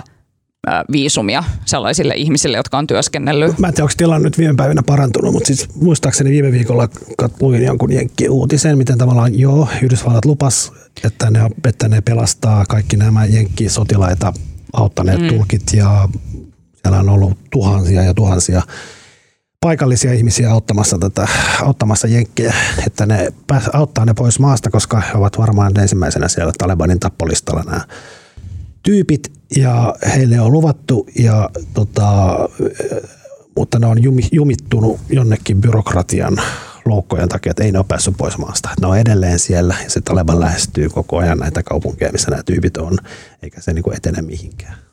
[0.92, 3.58] viisumia sellaisille ihmisille, jotka on työskennellyt.
[3.58, 6.88] Mä en tiedä, onko tilanne nyt viime päivinä parantunut, mutta siis muistaakseni viime viikolla
[7.40, 10.72] luin jonkun jenkki-uutisen, miten tavallaan joo, Yhdysvallat lupas,
[11.04, 14.32] että ne, että ne pelastaa kaikki nämä jenkki-sotilaita
[14.72, 15.28] auttaneet mm.
[15.28, 16.08] tulkit ja
[16.82, 18.62] siellä on ollut tuhansia ja tuhansia
[19.60, 21.28] paikallisia ihmisiä auttamassa, tätä,
[21.62, 22.54] auttamassa jenkkejä,
[22.86, 23.28] että ne
[23.72, 27.80] auttaa ne pois maasta, koska he ovat varmaan ensimmäisenä siellä Talebanin tappolistalla nämä
[28.82, 32.38] tyypit ja heille on luvattu, ja, tota,
[33.56, 33.98] mutta ne on
[34.32, 36.36] jumittunut jonnekin byrokratian
[36.84, 38.68] loukkojen takia, että ei ne ole päässyt pois maasta.
[38.80, 42.76] Ne on edelleen siellä ja se Taleban lähestyy koko ajan näitä kaupunkeja, missä nämä tyypit
[42.76, 42.98] on,
[43.42, 44.87] eikä se niin kuin etene mihinkään.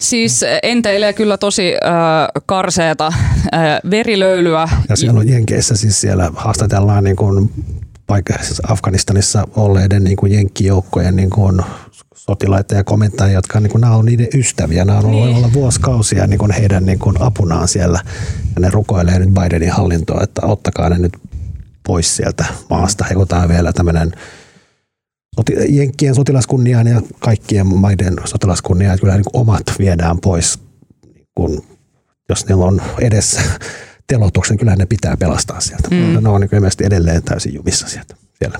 [0.00, 3.12] Siis enteilee kyllä tosi äh, karseeta äh,
[3.90, 4.68] verilöylyä.
[4.88, 7.50] Ja siellä on Jenkeissä siis siellä haastatellaan niin kuin
[8.40, 11.60] siis Afganistanissa olleiden niin kuin jenkkijoukkojen niin kuin
[12.14, 14.84] sotilaita ja komentajia, jotka niin kuin, nämä on niiden ystäviä.
[14.84, 15.36] Nämä on ollut niin.
[15.36, 18.00] olla vuosikausia niin kuin heidän niin kuin apunaan siellä.
[18.54, 21.12] Ja ne rukoilee nyt Bidenin hallintoa, että ottakaa ne nyt
[21.86, 23.04] pois sieltä maasta.
[23.04, 24.12] Hekotaan vielä tämmöinen
[25.68, 30.58] Jenkkien sotilaskunniaan ja kaikkien maiden sotilaskunniaan, että kyllä niin omat viedään pois,
[31.34, 31.62] kun,
[32.28, 33.40] jos ne on edessä
[34.12, 35.88] telotuksen, kyllä ne pitää pelastaa sieltä.
[35.90, 36.22] Mm.
[36.22, 38.58] Ne on niin ilmeisesti edelleen täysin jumissa sieltä, siellä.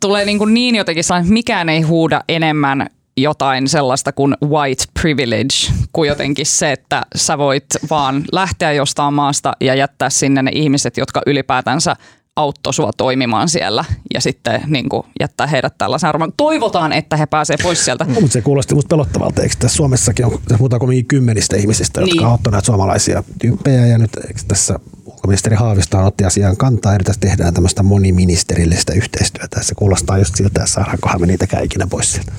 [0.00, 2.86] Tulee niin, kuin niin jotenkin sellainen, että mikään ei huuda enemmän
[3.16, 9.52] jotain sellaista kuin white privilege, kuin jotenkin se, että sä voit vaan lähteä jostain maasta
[9.60, 11.96] ja jättää sinne ne ihmiset, jotka ylipäätänsä
[12.36, 16.32] auttoi sua toimimaan siellä ja sitten niin kuin, jättää heidät tällaisen arvon.
[16.36, 18.04] Toivotaan, että he pääsee pois sieltä.
[18.04, 19.42] No, mutta se kuulosti musta pelottavalta.
[19.42, 22.22] Eikö tässä Suomessakin on, puhutaan kuitenkin kymmenistä ihmisistä, jotka niin.
[22.22, 27.20] ovat auttaneet suomalaisia tyyppejä ja nyt eikö tässä ulkoministeri Haavisto otti asiaan kantaa, eli tässä
[27.20, 29.62] tehdään tämmöistä moniministerillistä yhteistyötä.
[29.62, 32.32] Se kuulostaa just siltä, että saadaankohan me niitäkään ikinä pois sieltä.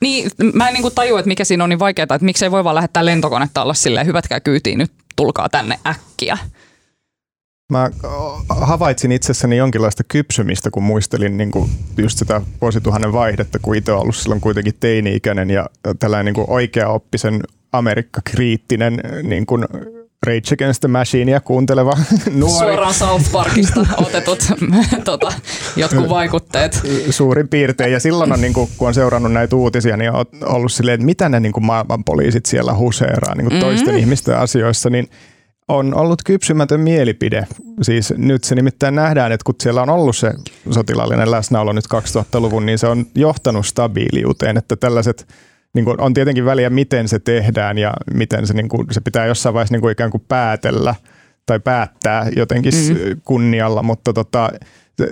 [0.00, 2.64] Niin, mä en niin kuin tajua, että mikä siinä on niin vaikeaa, että miksei voi
[2.64, 6.38] vaan lähettää lentokonetta olla silleen, hyvätkää kyytiin, nyt tulkaa tänne äkkiä.
[7.72, 7.90] Mä
[8.48, 14.16] havaitsin itsessäni jonkinlaista kypsymistä, kun muistelin niin kuin just sitä vuosituhannen vaihdetta, kun itse ollut
[14.16, 15.66] silloin kuitenkin teini-ikäinen ja
[15.98, 17.40] tällainen niin kuin oikeaoppisen
[17.72, 19.64] Amerikka-kriittinen niin kuin
[20.26, 21.92] Rage Against the Machinea kuunteleva
[22.34, 22.54] nuori.
[22.54, 24.38] Suoraan South Parkista otetut
[25.04, 25.32] tota,
[25.76, 26.82] jotkut vaikutteet.
[27.10, 27.92] Suurin piirtein.
[27.92, 31.06] Ja silloin on, niin kuin, kun on seurannut näitä uutisia, niin on ollut silleen, että
[31.06, 33.98] mitä ne niin kuin maailman poliisit siellä huseeraa niin kuin toisten mm-hmm.
[33.98, 35.08] ihmisten asioissa, niin–
[35.68, 37.46] on ollut kypsymätön mielipide.
[37.82, 40.32] Siis nyt se nimittäin nähdään, että kun siellä on ollut se
[40.70, 45.28] sotilaallinen läsnäolo nyt 2000-luvun, niin se on johtanut stabiiliuteen, että tällaiset
[45.74, 49.26] niin kuin on tietenkin väliä, miten se tehdään ja miten se, niin kuin, se pitää
[49.26, 50.94] jossain vaiheessa niin kuin ikään kuin päätellä
[51.46, 53.20] tai päättää jotenkin mm-hmm.
[53.24, 54.50] kunnialla, mutta tota,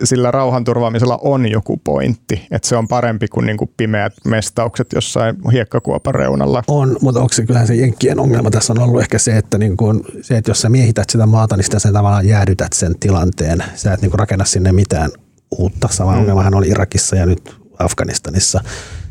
[0.04, 5.36] sillä rauhanturvaamisella on joku pointti, että se on parempi kuin, niin kuin pimeät mestaukset jossain
[5.52, 6.62] hiekkakuopan reunalla.
[6.68, 9.76] On, mutta onko se kyllähän se jenkkien ongelma tässä on ollut ehkä se, että, niin
[9.76, 13.64] kuin, se, että jos sä miehität sitä maata, niin sitä sä tavallaan jäädytät sen tilanteen.
[13.74, 15.10] Sä et niin kuin rakenna sinne mitään
[15.58, 15.88] uutta.
[15.90, 16.18] Sama mm.
[16.18, 18.60] ongelmahan oli Irakissa ja nyt Afganistanissa.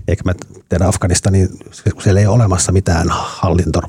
[0.08, 0.34] Eikä me
[0.70, 1.50] tehdä Afganistanin,
[1.94, 3.82] kun siellä ei ole olemassa mitään hallinto,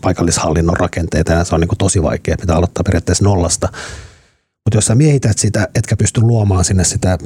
[0.00, 2.36] paikallishallinnon rakenteita, ja se on niin kuin tosi vaikea.
[2.40, 3.68] Pitää aloittaa periaatteessa nollasta
[4.68, 7.18] mutta jos sä miehität sitä, etkä pysty luomaan sinne sitä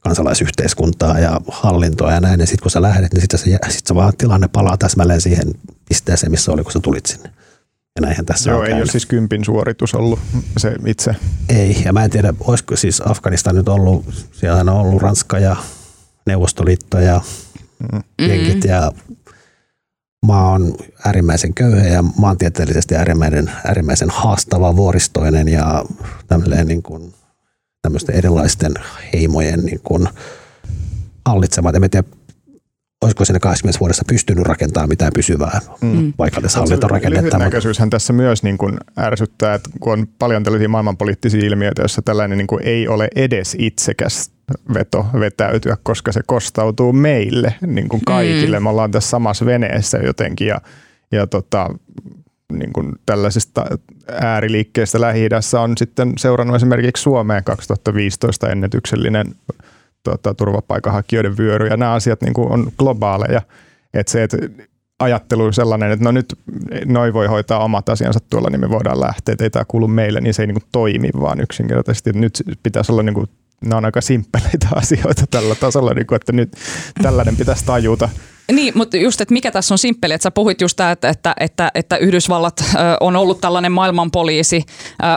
[0.00, 3.94] kansalaisyhteiskuntaa ja hallintoa ja näin, niin sitten kun sä lähdet, niin sitten se, sit se
[3.94, 5.54] vaan tilanne palaa täsmälleen siihen
[5.88, 7.30] pisteeseen, missä oli, kun sä tulit sinne.
[7.96, 8.84] Ja näinhän tässä Joo, on ei käynyt.
[8.84, 10.18] ole siis kympin suoritus ollut
[10.56, 11.16] se itse.
[11.48, 15.56] Ei, ja mä en tiedä, olisiko siis Afganistan nyt ollut, siellä on ollut Ranska ja
[16.26, 17.20] Neuvostoliitto ja
[17.92, 18.02] mm.
[18.28, 18.92] jenkit ja
[20.26, 25.84] maa on äärimmäisen köyhä ja maantieteellisesti äärimmäisen, äärimmäisen haastava, vuoristoinen ja
[26.64, 27.14] niin kuin,
[27.82, 28.74] tämmöisten erilaisten
[29.12, 30.08] heimojen niin kuin
[31.26, 31.74] hallitsemat.
[31.74, 32.08] En tiedä,
[33.02, 36.12] olisiko siinä 20 vuodessa pystynyt rakentamaan mitään pysyvää mm.
[36.16, 37.38] paikallishallintorakennetta.
[37.38, 42.38] Lyhytnäköisyyshän tässä myös niin kuin ärsyttää, että kun on paljon tällaisia maailmanpoliittisia ilmiöitä, joissa tällainen
[42.38, 44.30] niin kuin ei ole edes itsekäs
[44.74, 48.58] veto vetäytyä, koska se kostautuu meille niin kuin kaikille.
[48.58, 48.62] Mm.
[48.62, 50.60] Me ollaan tässä samassa veneessä jotenkin ja,
[51.12, 51.70] ja tota,
[52.52, 53.66] niin kuin tällaisista
[54.20, 55.28] ääriliikkeistä lähi
[55.62, 59.34] on sitten seurannut esimerkiksi Suomeen 2015 ennätyksellinen
[60.02, 63.42] tota, turvapaikanhakijoiden vyöry ja nämä asiat niin kuin on globaaleja.
[63.94, 64.36] Että se, että
[64.98, 66.38] ajattelu sellainen, että no nyt
[66.84, 70.20] noi voi hoitaa omat asiansa tuolla, niin me voidaan lähteä, että ei tämä kuulu meille,
[70.20, 72.12] niin se ei niin kuin toimi vaan yksinkertaisesti.
[72.12, 73.28] Nyt pitäisi olla niin kuin
[73.60, 76.52] nämä on aika simppeleitä asioita tällä tasolla, niin kuin, että nyt
[77.02, 78.08] tällainen pitäisi tajuta.
[78.52, 81.34] Niin, mutta just, että mikä tässä on simppeli, että sä puhuit just tämä, että, että,
[81.40, 82.64] että, että Yhdysvallat
[83.00, 84.62] on ollut tällainen maailmanpoliisi,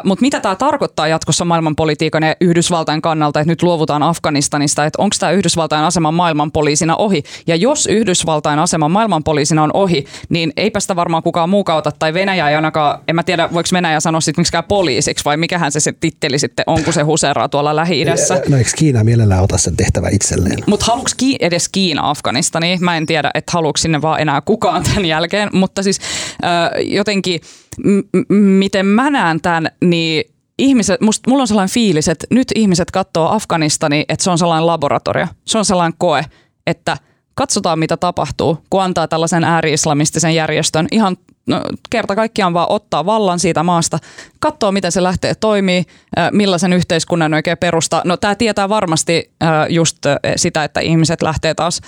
[0.04, 5.16] mutta mitä tämä tarkoittaa jatkossa maailmanpolitiikan ja Yhdysvaltain kannalta, että nyt luovutaan Afganistanista, että onko
[5.20, 10.96] tämä Yhdysvaltain asema maailmanpoliisina ohi, ja jos Yhdysvaltain asema maailmanpoliisina on ohi, niin eipä sitä
[10.96, 14.42] varmaan kukaan muu kautta, tai Venäjä ei ainakaan, en mä tiedä, voiko Venäjä sanoa sitten
[14.42, 18.42] miksikään poliisiksi, vai mikähän se se titteli sitten on, kun se huseraa tuolla Lähi-idässä.
[18.50, 20.64] No eikö Kiina mielellään ota sen tehtävä itselleen?
[20.68, 21.10] Mutta haluuko
[21.40, 22.84] edes Kiina Afganistaniin?
[22.84, 26.00] Mä en tiedä tiedä, että haluuko sinne vaan enää kukaan tämän jälkeen, mutta siis
[26.44, 27.42] äh, jotenkin,
[27.84, 30.24] m- miten mä näen tämän, niin
[30.58, 34.68] ihmiset, musta, mulla on sellainen fiilis, että nyt ihmiset katsoo Afganistani, että se on sellainen
[34.68, 36.26] laboratorio, se on sellainen koe,
[36.68, 36.98] että
[37.34, 41.18] katsotaan mitä tapahtuu, kun antaa tällaisen ääri-islamistisen järjestön ihan
[41.48, 43.98] no, kerta kaikkiaan vaan ottaa vallan siitä maasta,
[44.40, 45.84] katsoa miten se lähtee toimii,
[46.32, 48.02] millaisen yhteiskunnan oikein perusta.
[48.06, 49.32] No tämä tietää varmasti
[49.70, 49.98] just
[50.36, 51.82] sitä, että ihmiset lähtee taas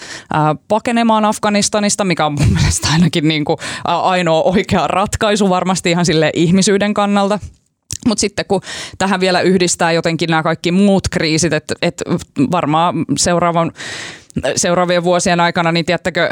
[0.67, 6.31] pakenemaan Afganistanista, mikä on mun mielestä ainakin niin kuin ainoa oikea ratkaisu varmasti ihan sille
[6.33, 7.39] ihmisyyden kannalta.
[8.07, 8.61] Mutta sitten kun
[8.97, 12.03] tähän vielä yhdistää jotenkin nämä kaikki muut kriisit, että et
[12.51, 13.71] varmaan seuraavan
[14.55, 16.29] seuraavien vuosien aikana, niin tiedättekö,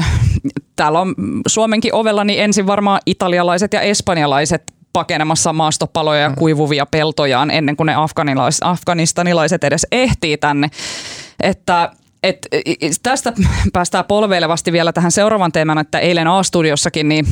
[0.82, 1.16] täällä on
[1.48, 4.64] Suomenkin ovella, niin ensin varmaan italialaiset ja espanjalaiset
[4.94, 6.36] pakenemassa maastopaloja ja mm.
[6.36, 7.96] kuivuvia peltojaan ennen kuin ne
[8.62, 10.70] afganistanilaiset edes ehtii tänne.
[11.40, 11.92] Että
[12.24, 12.48] et,
[13.04, 13.34] tästä
[13.74, 17.26] päästään polveilevasti vielä tähän seuraavan teemaan, että eilen A-studiossakin niin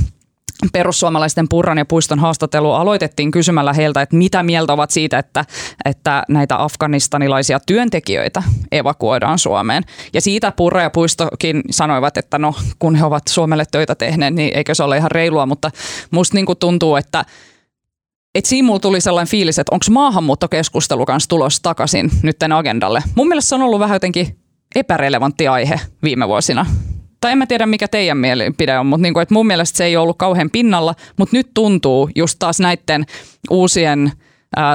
[0.73, 5.45] perussuomalaisten Purran ja Puiston haastattelu aloitettiin kysymällä heiltä, että mitä mieltä ovat siitä, että,
[5.85, 9.83] että näitä afganistanilaisia työntekijöitä evakuoidaan Suomeen.
[10.13, 14.57] Ja siitä Purra ja Puistokin sanoivat, että no kun he ovat Suomelle töitä tehneet, niin
[14.57, 15.71] eikö se ole ihan reilua, mutta
[16.11, 17.25] musta niin tuntuu, että
[18.35, 23.03] et siinä mulla tuli sellainen fiilis, että onko maahanmuuttokeskustelu kanssa tulossa takaisin nytten agendalle.
[23.15, 24.39] Mun mielestä se on ollut vähän jotenkin
[24.75, 26.65] epärelevantti aihe viime vuosina
[27.21, 29.97] tai en mä tiedä mikä teidän mielipide on, mutta niinku, että mun mielestä se ei
[29.97, 33.05] ollut kauhean pinnalla, mutta nyt tuntuu just taas näiden
[33.49, 34.11] uusien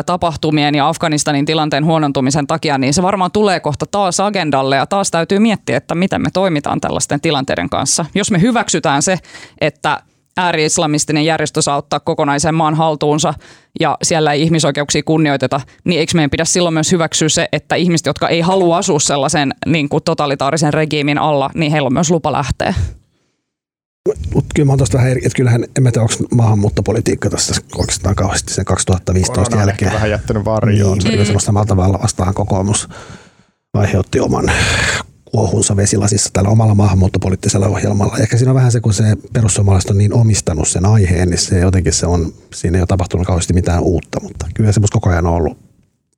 [0.06, 5.10] tapahtumien ja Afganistanin tilanteen huonontumisen takia, niin se varmaan tulee kohta taas agendalle ja taas
[5.10, 8.04] täytyy miettiä, että miten me toimitaan tällaisten tilanteiden kanssa.
[8.14, 9.18] Jos me hyväksytään se,
[9.60, 10.00] että
[10.36, 13.34] ääri-islamistinen järjestö saa ottaa kokonaisen maan haltuunsa
[13.80, 18.06] ja siellä ei ihmisoikeuksia kunnioiteta, niin eikö meidän pidä silloin myös hyväksyä se, että ihmiset,
[18.06, 22.32] jotka ei halua asua sellaisen niin kuin totalitaarisen regiimin alla, niin heillä on myös lupa
[22.32, 22.74] lähteä?
[24.34, 27.54] Mutta kyllä mä oon tuosta vähän eri, että kyllähän, en mä tiedä, onko maahanmuuttopolitiikka tässä
[27.78, 29.92] oikeastaan kauheasti sen 2015 Korona jälkeen.
[29.92, 30.92] vähän jättänyt varjoon.
[30.92, 32.88] Niin, se kyllä semmoista tavalla vastaan kokoomus
[33.74, 34.52] aiheutti oman
[35.34, 38.18] kuohunsa vesilasissa tällä omalla maahanmuuttopoliittisella ohjelmalla.
[38.18, 41.58] Ehkä siinä on vähän se, kun se perussuomalaiset on niin omistanut sen aiheen, niin se
[41.58, 45.26] jotenkin se on, siinä ei ole tapahtunut kauheasti mitään uutta, mutta kyllä se koko ajan
[45.26, 45.58] on ollut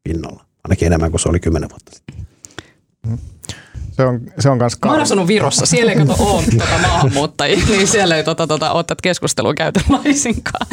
[0.05, 2.27] pinnalla, ainakin enemmän kuin se oli kymmenen vuotta sitten.
[3.93, 7.67] Se on, se on kans Mä oon asunut Virossa, siellä ei kato ole tota maahanmuuttajia,
[7.71, 10.67] niin siellä ei tota, tota, ole tätä keskustelua käyty laisinkaan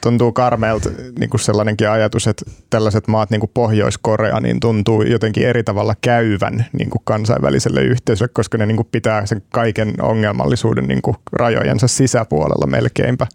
[0.00, 5.46] tuntuu karmeelta niin kuin sellainenkin ajatus, että tällaiset maat niin kuin Pohjois-Korea niin tuntuu jotenkin
[5.46, 10.84] eri tavalla käyvän niin kuin kansainväliselle yhteisölle, koska ne niin kuin pitää sen kaiken ongelmallisuuden
[10.84, 13.26] niin kuin rajojensa sisäpuolella melkeinpä.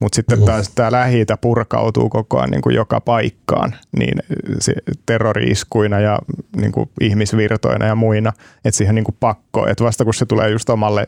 [0.00, 4.22] Mutta sitten taas tämä lähi purkautuu koko ajan niin kuin joka paikkaan niin
[4.60, 4.72] se
[5.06, 6.18] terroriiskuina ja
[6.56, 8.32] niin kuin ihmisvirtoina ja muina,
[8.64, 11.06] että siihen niin kuin pakko, että vasta kun se tulee just omalle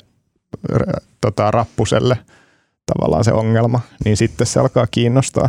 [1.20, 2.18] tota, rappuselle–
[2.94, 5.48] tavallaan se ongelma, niin sitten se alkaa kiinnostaa.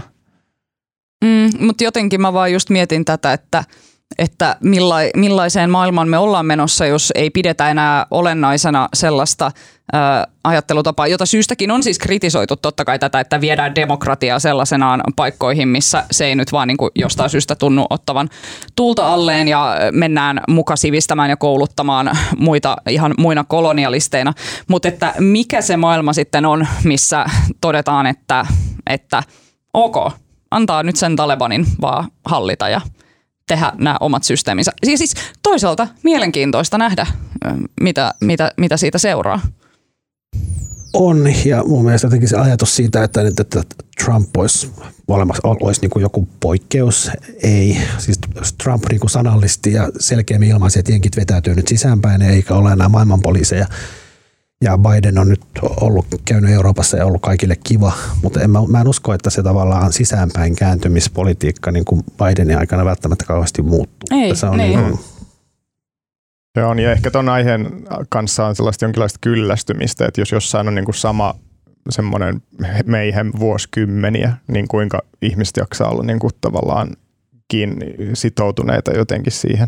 [1.26, 3.64] Mm, mutta jotenkin mä vaan just mietin tätä, että,
[4.18, 9.52] että milla, millaiseen maailmaan me ollaan menossa, jos ei pidetä enää olennaisena sellaista
[10.44, 16.06] ajattelutapaa, jota syystäkin on siis kritisoitu totta kai tätä, että viedään demokratiaa sellaisenaan paikkoihin, missä
[16.12, 18.30] se ei nyt vaan niin kuin jostain syystä tunnu ottavan
[18.76, 24.34] tulta alleen ja mennään muka sivistämään ja kouluttamaan muita ihan muina kolonialisteina.
[24.68, 27.26] Mutta että mikä se maailma sitten on, missä
[27.62, 28.46] todetaan, että,
[28.90, 29.24] että
[29.74, 30.12] ok,
[30.52, 32.82] antaa nyt sen Talebanin vaan hallita ja
[33.50, 34.72] tehdä nämä omat systeeminsä.
[34.84, 37.08] Siis, siis toisaalta mielenkiintoista nähdä,
[37.82, 39.42] mitä, mitä, mitä siitä seuraa
[40.94, 43.64] on, ja mun mielestä jotenkin se ajatus siitä, että, että
[44.04, 44.72] Trump olisi,
[45.08, 47.12] olemassa, olisi niin kuin joku poikkeus,
[47.44, 47.78] ei.
[47.98, 48.20] Siis
[48.64, 52.90] Trump niin kuin sanallisti ja selkeämmin ilmaisi, että jenkit vetäytyy nyt sisäänpäin, eikä ole enää
[52.90, 53.68] maailmanpoliiseja.
[54.64, 55.42] Ja Biden on nyt
[55.82, 57.92] ollut, käynyt Euroopassa ja ollut kaikille kiva,
[58.24, 62.86] mutta en, mä, mä en usko, että se tavallaan sisäänpäin kääntymispolitiikka niin kuin Bidenin aikana
[62.86, 64.08] välttämättä kauheasti muuttuu.
[64.12, 65.00] Ei, se on niin kuin,
[66.56, 70.76] se on, ja ehkä tuon aiheen kanssa on sellaista jonkinlaista kyllästymistä, että jos jossain on
[70.76, 71.36] niin kuin sama
[71.90, 72.42] semmoinen
[72.86, 76.96] meihem vuosikymmeniä, niin kuinka ihmiset jaksaa olla niin kuin tavallaan
[77.48, 79.68] kiinni, sitoutuneita jotenkin siihen,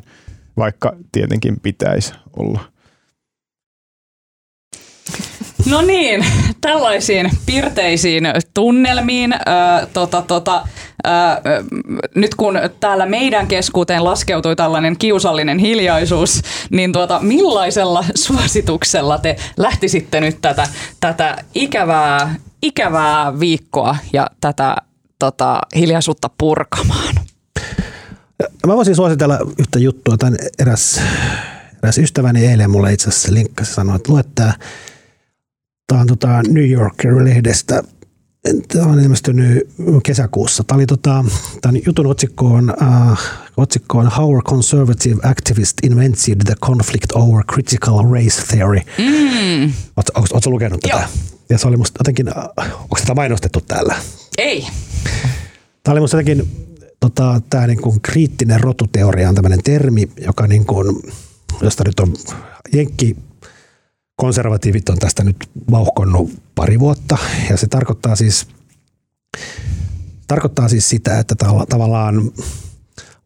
[0.57, 2.70] vaikka tietenkin pitäisi olla.
[5.71, 6.25] No niin,
[6.61, 9.33] tällaisiin pirteisiin tunnelmiin.
[9.33, 9.37] Ö,
[9.93, 10.67] tota, tota,
[12.15, 20.19] nyt kun täällä meidän keskuuteen laskeutui tällainen kiusallinen hiljaisuus, niin tuota, millaisella suosituksella te lähtisitte
[20.19, 20.67] nyt tätä,
[20.99, 24.75] tätä ikävää, ikävää viikkoa ja tätä
[25.19, 27.15] tota, hiljaisuutta purkamaan?
[28.67, 30.17] Mä voisin suositella yhtä juttua.
[30.17, 31.01] Tämän eräs,
[31.83, 34.53] eräs ystäväni eilen mulle itse asiassa linkkasi sanoi, että luet tämä,
[35.91, 37.83] tämä on tota New Yorker-lehdestä–
[38.67, 39.69] Tämä on ilmestynyt
[40.03, 40.63] kesäkuussa.
[40.63, 41.25] Tämä oli tota,
[41.61, 43.17] tämän jutun otsikko on, uh,
[43.57, 48.79] otsikko on How Conservative Activist Invented the Conflict Over Critical Race Theory.
[48.97, 49.73] Mm.
[49.97, 50.95] Oletko lukenut tätä?
[50.95, 51.03] Joo.
[51.49, 52.27] Ja se oli musta jotenkin,
[52.57, 53.95] onko sitä mainostettu täällä?
[54.37, 54.67] Ei.
[55.83, 56.47] Tämä oli musta jotenkin,
[56.99, 61.01] tota, tämä niin kuin kriittinen rotuteoria on tämmöinen termi, joka niin kuin,
[61.61, 62.13] josta nyt on
[62.73, 63.15] Jenkki
[64.15, 67.17] konservatiivit on tästä nyt vauhkonnut pari vuotta.
[67.49, 68.47] Ja se tarkoittaa siis,
[70.27, 71.35] tarkoittaa siis sitä, että
[71.69, 72.31] tavallaan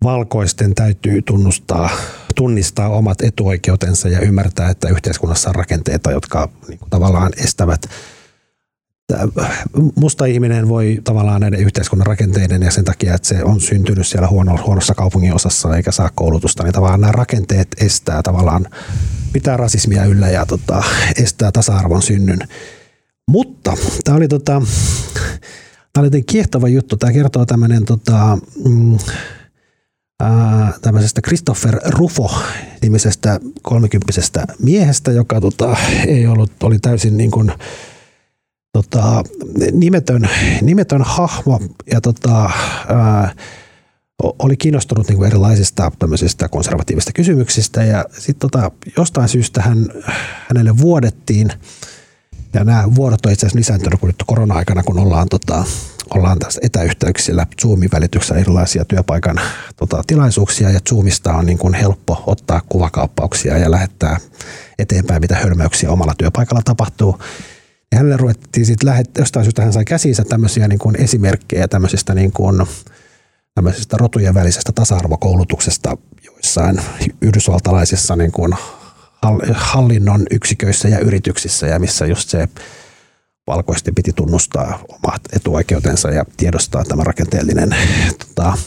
[0.04, 1.90] valkoisten täytyy tunnustaa,
[2.36, 7.82] tunnistaa omat etuoikeutensa ja ymmärtää, että yhteiskunnassa on rakenteita, jotka niin kuin tavallaan estävät
[9.96, 14.28] musta ihminen voi tavallaan näiden yhteiskunnan rakenteiden ja sen takia, että se on syntynyt siellä
[14.28, 18.68] huono, huonossa kaupungin osassa eikä saa koulutusta, niin tavallaan nämä rakenteet estää tavallaan
[19.36, 20.84] pitää rasismia yllä ja tota,
[21.18, 22.40] estää tasa-arvon synnyn.
[23.32, 23.74] Mutta
[24.04, 24.62] tämä oli, tota,
[25.94, 26.98] tämä oli kiehtova juttu.
[26.98, 28.98] Tämä kertoo tämmöinen tota, mm,
[31.26, 35.78] Christopher Rufo-nimisestä kolmikymppisestä miehestä, joka tota,
[36.08, 37.52] ei ollut, oli täysin niin kuin,
[38.74, 39.24] tota,
[39.72, 40.30] nimetön,
[40.62, 41.60] nimetön hahmo
[41.92, 42.50] ja tota,
[42.90, 43.34] ää,
[44.24, 49.90] oli kiinnostunut niin kuin erilaisista tämmöisistä konservatiivisista kysymyksistä ja sitten tota, jostain syystä hän,
[50.48, 51.52] hänelle vuodettiin
[52.54, 55.64] ja nämä vuodot on itse asiassa lisääntynyt kun nyt korona-aikana, kun ollaan, tota,
[56.16, 59.40] ollaan tässä etäyhteyksillä Zoomin välityksellä erilaisia työpaikan
[59.76, 64.18] tota, tilaisuuksia ja Zoomista on niin kuin helppo ottaa kuvakaappauksia ja lähettää
[64.80, 67.20] eteenpäin, mitä hölmöyksiä omalla työpaikalla tapahtuu.
[67.92, 72.14] Ja hänelle ruvettiin sitten lähet, jostain syystä hän sai käsiinsä tämmöisiä niin kuin esimerkkejä tämmöisistä,
[72.14, 72.66] niin kuin,
[73.56, 76.82] tämmöisistä rotujen välisestä tasa-arvokoulutuksesta joissain
[77.22, 78.56] yhdysvaltalaisissa niin kuin
[79.54, 82.48] hallinnon yksiköissä ja yrityksissä ja missä just se
[83.48, 87.76] valkoisesti piti tunnustaa omat etuoikeutensa ja tiedostaa tämä rakenteellinen,
[88.28, 88.58] tota,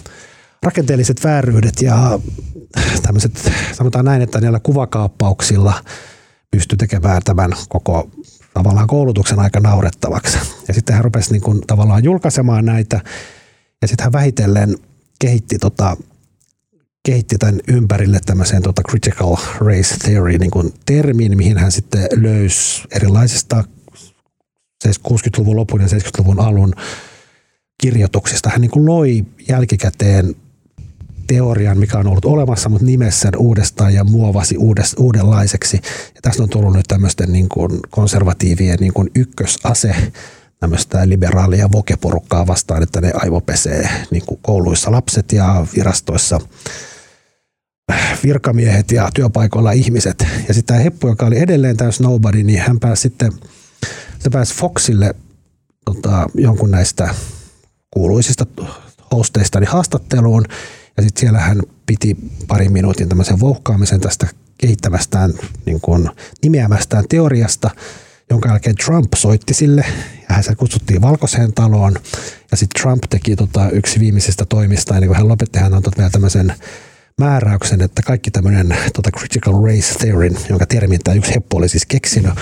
[0.63, 2.19] rakenteelliset vääryydet ja
[3.03, 5.75] tämmöiset, sanotaan näin, että niillä kuvakaappauksilla
[6.51, 8.11] pystyi tekemään tämän koko
[8.55, 10.39] tavallaan koulutuksen aika naurettavaksi.
[10.69, 13.01] Ja sitten hän rupesi niin kuin tavallaan julkaisemaan näitä
[13.83, 14.79] ja sitten hän vähitellen
[15.19, 15.97] kehitti, tota,
[17.07, 22.83] kehitti tämän ympärille tämmöiseen tota critical race theory niin kuin termin, mihin hän sitten löysi
[22.91, 23.65] erilaisista
[24.87, 26.73] 60-luvun lopun ja 70-luvun alun
[27.83, 28.51] kirjoituksista.
[28.51, 30.35] Hän niin kuin loi jälkikäteen
[31.27, 35.81] teorian, mikä on ollut olemassa, mutta nimessä sen uudestaan ja muovasi uudes, uudenlaiseksi.
[36.15, 39.95] Ja tästä on tullut nyt tämmöisten niin kuin konservatiivien niin kuin ykkösase
[40.61, 46.41] tämmöistä liberaalia vokeporukkaa vastaan, että ne aivopesee niin kuin kouluissa lapset ja virastoissa
[48.25, 50.27] virkamiehet ja työpaikoilla ihmiset.
[50.49, 53.33] Ja sitten tämä Heppu, joka oli edelleen täys nobody, niin hän pääsi sitten
[54.19, 55.15] se pääsi Foxille
[55.85, 57.15] tota, jonkun näistä
[57.91, 58.47] kuuluisista
[59.13, 60.45] hosteista niin haastatteluun.
[60.97, 62.17] Ja sitten siellä hän piti
[62.49, 64.27] parin minuutin tämmöisen vouhkaamisen tästä
[64.59, 65.35] kehittämästään,
[65.67, 66.11] niin kuin
[66.43, 67.71] nimeämästään teoriasta,
[68.31, 69.85] jonka jälkeen Trump soitti sille
[70.43, 71.95] se kutsuttiin valkoiseen taloon.
[72.51, 76.11] Ja sitten Trump teki tota, yksi viimeisistä toimista, ennen kuin hän lopetti, hän antoi vielä
[76.11, 76.55] tämmöisen
[77.21, 81.87] määräyksen, että kaikki tämmöinen tota critical race theory, jonka termin tämä yksi heppu oli siis
[81.87, 82.33] keksinyt,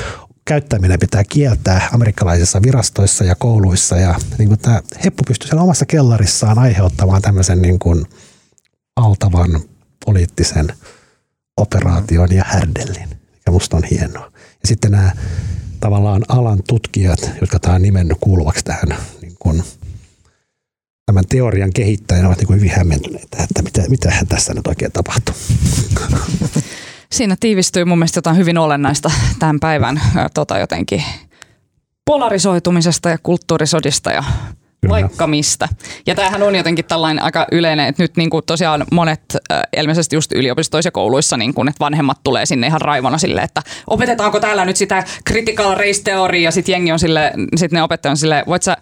[0.44, 3.96] käyttäminen pitää kieltää amerikkalaisissa virastoissa ja kouluissa.
[3.96, 8.06] Ja niin kuin tämä heppu pystyy siellä omassa kellarissaan aiheuttamaan tämmöisen niin kuin
[9.00, 9.60] valtavan
[10.06, 10.68] poliittisen
[11.56, 14.32] operaation ja härdellin, mikä musta on hienoa.
[14.34, 15.12] Ja sitten nämä
[15.80, 18.88] tavallaan alan tutkijat, jotka tämä on nimennyt kuuluvaksi tähän
[19.22, 19.62] niin kuin,
[21.06, 25.34] tämän teorian kehittäjänä, ovat niin kuin hyvin hämmentyneitä, että mitä, mitä tässä nyt oikein tapahtuu.
[27.12, 30.00] Siinä tiivistyy mun mielestä jotain hyvin olennaista tämän päivän
[30.34, 31.04] tota, jotenkin
[32.04, 34.24] polarisoitumisesta ja kulttuurisodista ja
[34.88, 35.02] Kyllä.
[35.02, 35.68] vaikka mistä.
[36.06, 39.20] Ja tämähän on jotenkin tällainen aika yleinen, että nyt niin kuin tosiaan monet
[39.52, 43.40] äh, ilmeisesti just yliopistoissa ja kouluissa, niin kuin, että vanhemmat tulee sinne ihan raivona sille,
[43.40, 47.82] että opetetaanko täällä nyt sitä critical race teoriaa ja sitten jengi on sille, sitten ne
[47.82, 48.76] opettajat on sille, voit sä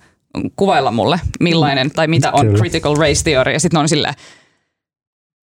[0.56, 2.58] kuvailla mulle millainen tai mitä on Kyllä.
[2.58, 4.14] critical race theory ja sitten on silleen,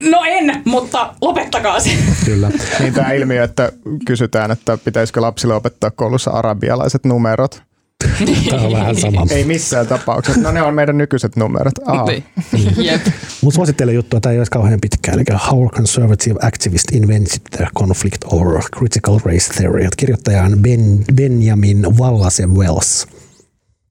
[0.04, 1.90] No en, mutta lopettakaa se.
[2.26, 2.52] Kyllä.
[2.80, 3.72] niin tämä ilmiö, että
[4.06, 7.64] kysytään, että pitäisikö lapsille opettaa koulussa arabialaiset numerot.
[8.50, 9.26] Tämä on vähän sama.
[9.30, 10.42] Ei missään tapauksessa.
[10.42, 11.74] No ne on meidän nykyiset numerot.
[12.08, 12.24] Niin.
[12.78, 13.02] Jep.
[13.42, 15.16] Mutta suosittelen juttua, tämä ei olisi kauhean pitkään.
[15.20, 19.88] Eli How Conservative Activist Invented the Conflict Over Critical Race Theory.
[19.98, 23.08] Kirjoittaja on ben, Benjamin Wallace Wells.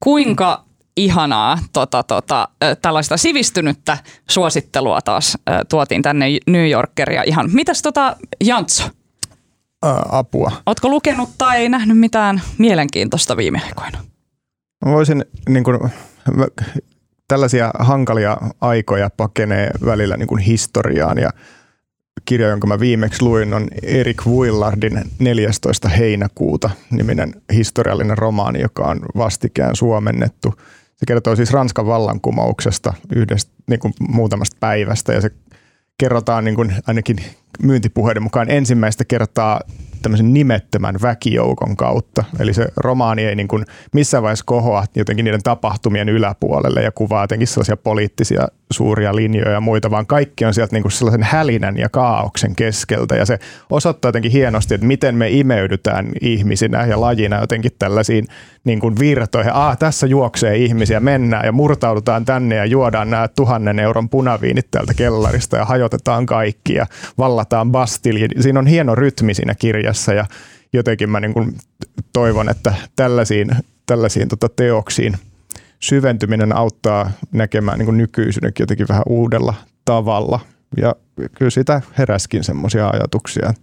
[0.01, 0.65] Kuinka
[0.97, 2.49] ihanaa tota, tota,
[2.83, 3.99] tällaista sivistynyttä
[4.31, 5.39] suosittelua taas
[5.69, 7.51] tuotiin tänne New Yorkeria ihan.
[7.53, 8.85] Mitäs tota Jantso?
[9.83, 10.53] Apua.
[10.67, 13.99] Oletko lukenut tai nähnyt mitään mielenkiintoista viime aikoina?
[14.87, 15.79] Mä voisin niin kuin,
[17.29, 21.31] tällaisia hankalia aikoja pakenee välillä niin kuin historiaan ja
[22.25, 25.89] kirja, jonka mä viimeksi luin, on Erik Vuillardin 14.
[25.89, 30.55] heinäkuuta niminen historiallinen romaani, joka on vastikään suomennettu.
[30.97, 35.31] Se kertoo siis Ranskan vallankumouksesta yhdestä niin kuin muutamasta päivästä ja se
[36.01, 37.17] kerrotaan niin kuin ainakin
[37.63, 39.61] myyntipuheiden mukaan ensimmäistä kertaa
[40.03, 42.25] tämmöisen nimettömän väkijoukon kautta.
[42.39, 47.25] Eli se romaani ei niin kuin missään vaiheessa kohoa jotenkin niiden tapahtumien yläpuolelle ja kuvaa
[47.25, 51.79] jotenkin sellaisia poliittisia suuria linjoja ja muita, vaan kaikki on sieltä niin kuin sellaisen hälinän
[51.79, 53.17] ja kaauksen keskeltä.
[53.17, 53.39] Ja se
[53.71, 58.27] osoittaa jotenkin hienosti, että miten me imeydytään ihmisinä ja lajina jotenkin tällaisiin
[58.65, 59.53] niin kuin virtoihin.
[59.55, 64.95] Ah, tässä juoksee ihmisiä, mennään ja murtaudutaan tänne ja juodaan nämä tuhannen euron punaviinit täältä
[64.95, 66.87] kellarista ja hajotetaan kaikki ja
[67.19, 68.29] vallataan Bastilji.
[68.41, 70.27] Siinä on hieno rytmi siinä kirjassa ja
[70.73, 71.55] jotenkin mä niin kuin
[72.13, 73.51] toivon, että tällaisiin,
[73.87, 75.17] tällaisiin tota teoksiin
[75.83, 79.55] syventyminen auttaa näkemään niin nykyisyydenkin jotenkin vähän uudella
[79.85, 80.41] tavalla.
[80.77, 80.95] Ja
[81.39, 83.55] kyllä sitä heräskin semmoisia ajatuksia.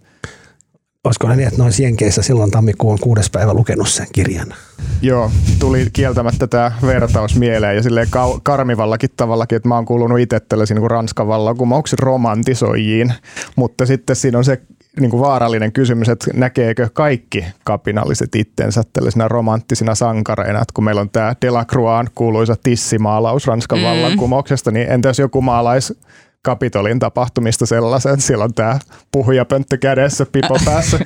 [1.04, 4.54] Olisiko ne niin, että noin Jenkeissä silloin tammikuun kuudes päivä lukenut sen kirjan?
[5.02, 8.08] Joo, tuli kieltämättä tämä vertaus mieleen ja silleen
[8.42, 13.14] karmivallakin tavallakin, että mä oon kuulunut itse tällaisiin niin Ranskan vallankumouksen romantisoijiin,
[13.56, 14.62] mutta sitten siinä on se
[15.00, 21.00] niin kuin vaarallinen kysymys, että näkeekö kaikki kapinalliset itsensä tällaisina romanttisina sankareina, että kun meillä
[21.00, 23.84] on tämä Delacroixan kuuluisa tissimaalaus Ranskan mm.
[23.84, 25.94] vallankumouksesta, niin entäs joku maalais
[26.42, 28.78] Kapitolin tapahtumista sellaisen, että siellä on tämä
[29.12, 30.98] puhujapönttö kädessä, pipo päässä,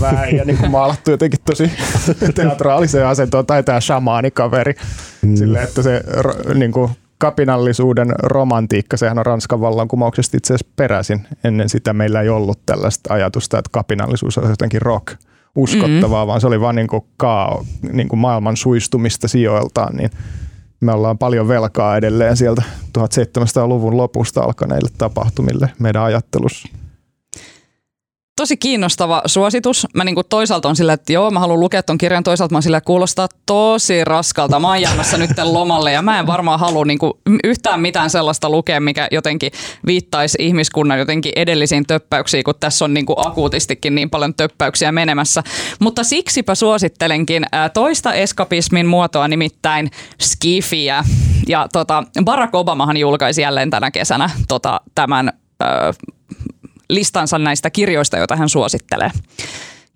[0.00, 1.72] vähän ja niin kuin maalattu jotenkin tosi
[2.34, 4.74] teatraaliseen asentoon, tai tämä shamaanikaveri,
[5.22, 5.36] mm.
[5.36, 6.00] sille, että se
[6.54, 11.26] niin kuin, kapinallisuuden romantiikka, sehän on Ranskan vallankumouksesta itse asiassa peräisin.
[11.44, 15.06] Ennen sitä meillä ei ollut tällaista ajatusta, että kapinallisuus on jotenkin rock
[15.56, 16.28] uskottavaa, mm-hmm.
[16.28, 20.10] vaan se oli vain niin kuin kao, niin kuin maailman suistumista sijoiltaan, niin
[20.80, 22.62] me ollaan paljon velkaa edelleen sieltä
[22.98, 26.68] 1700-luvun lopusta alkaneille tapahtumille meidän ajattelussa
[28.36, 29.86] tosi kiinnostava suositus.
[29.94, 32.62] Mä niinku toisaalta on silleen, että joo, mä haluan lukea ton kirjan, toisaalta mä oon
[32.62, 34.60] silleen, kuulostaa tosi raskalta.
[34.60, 38.80] Mä oon jäämässä nyt lomalle ja mä en varmaan halua niinku yhtään mitään sellaista lukea,
[38.80, 39.52] mikä jotenkin
[39.86, 45.42] viittaisi ihmiskunnan jotenkin edellisiin töppäyksiin, kun tässä on niinku akuutistikin niin paljon töppäyksiä menemässä.
[45.80, 49.90] Mutta siksipä suosittelenkin toista eskapismin muotoa, nimittäin
[50.22, 51.04] skifiä.
[51.48, 55.32] Ja tota, Barack Obamahan julkaisi jälleen tänä kesänä tota, tämän
[56.88, 59.10] listansa näistä kirjoista, joita hän suosittelee.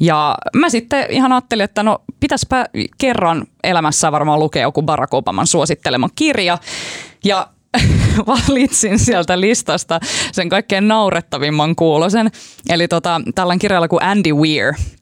[0.00, 2.66] Ja mä sitten ihan ajattelin, että no pitäisipä
[2.98, 6.58] kerran elämässä varmaan lukea joku Barack Obaman suosittelema kirja.
[7.24, 7.48] Ja
[8.26, 10.00] valitsin sieltä listasta
[10.32, 12.30] sen kaikkein naurettavimman kuulosen.
[12.68, 14.74] Eli tota, tällainen kirjalla kuin Andy Weir–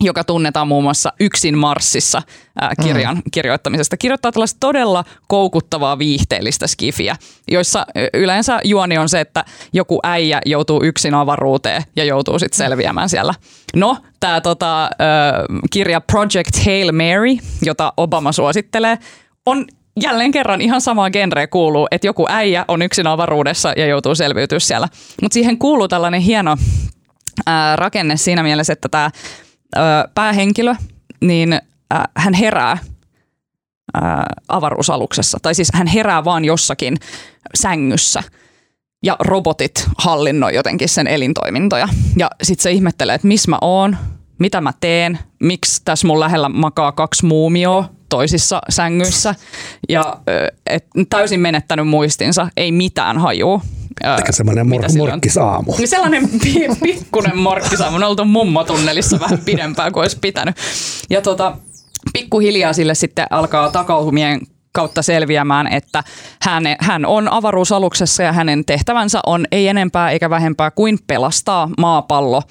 [0.00, 2.22] joka tunnetaan muun muassa Yksin Marssissa
[2.60, 3.22] ää, kirjan mm.
[3.32, 3.96] kirjoittamisesta.
[3.96, 7.16] Kirjoittaa tällaista todella koukuttavaa viihteellistä skifiä,
[7.50, 13.08] joissa yleensä juoni on se, että joku äijä joutuu yksin avaruuteen ja joutuu sitten selviämään
[13.08, 13.34] siellä.
[13.76, 14.90] No, tämä tota,
[15.70, 18.98] kirja Project Hail Mary, jota Obama suosittelee,
[19.46, 19.66] on
[20.02, 24.58] jälleen kerran ihan samaa genreä kuuluu, että joku äijä on yksin avaruudessa ja joutuu selviytyä
[24.58, 24.88] siellä.
[25.22, 26.56] Mutta siihen kuuluu tällainen hieno
[27.46, 29.10] ää, rakenne siinä mielessä, että tämä
[29.76, 29.80] ö,
[30.14, 30.74] päähenkilö,
[31.20, 31.58] niin ö,
[32.16, 32.78] hän herää
[33.96, 34.00] ö,
[34.48, 35.38] avaruusaluksessa.
[35.42, 36.96] Tai siis hän herää vaan jossakin
[37.54, 38.22] sängyssä
[39.02, 41.88] ja robotit hallinnoi jotenkin sen elintoimintoja.
[42.16, 43.96] Ja sitten se ihmettelee, että missä mä oon,
[44.38, 49.34] mitä mä teen, miksi tässä mun lähellä makaa kaksi muumioa toisissa sängyissä
[49.88, 50.18] ja
[50.66, 53.60] et, täysin menettänyt muistinsa, ei mitään hajua.
[54.18, 55.74] Eikä semmoinen mor- morkkisaamu.
[55.78, 56.28] Niin sellainen
[56.82, 57.96] pikkunen morkkisaamu.
[57.96, 60.56] On oltu mummotunnelissa vähän pidempään kuin olisi pitänyt.
[61.10, 61.56] Ja tota,
[62.12, 64.40] pikkuhiljaa sille sitten alkaa takautumien
[64.72, 66.04] kautta selviämään, että
[66.42, 72.42] hän, hän on avaruusaluksessa ja hänen tehtävänsä on ei enempää eikä vähempää kuin pelastaa maapallo,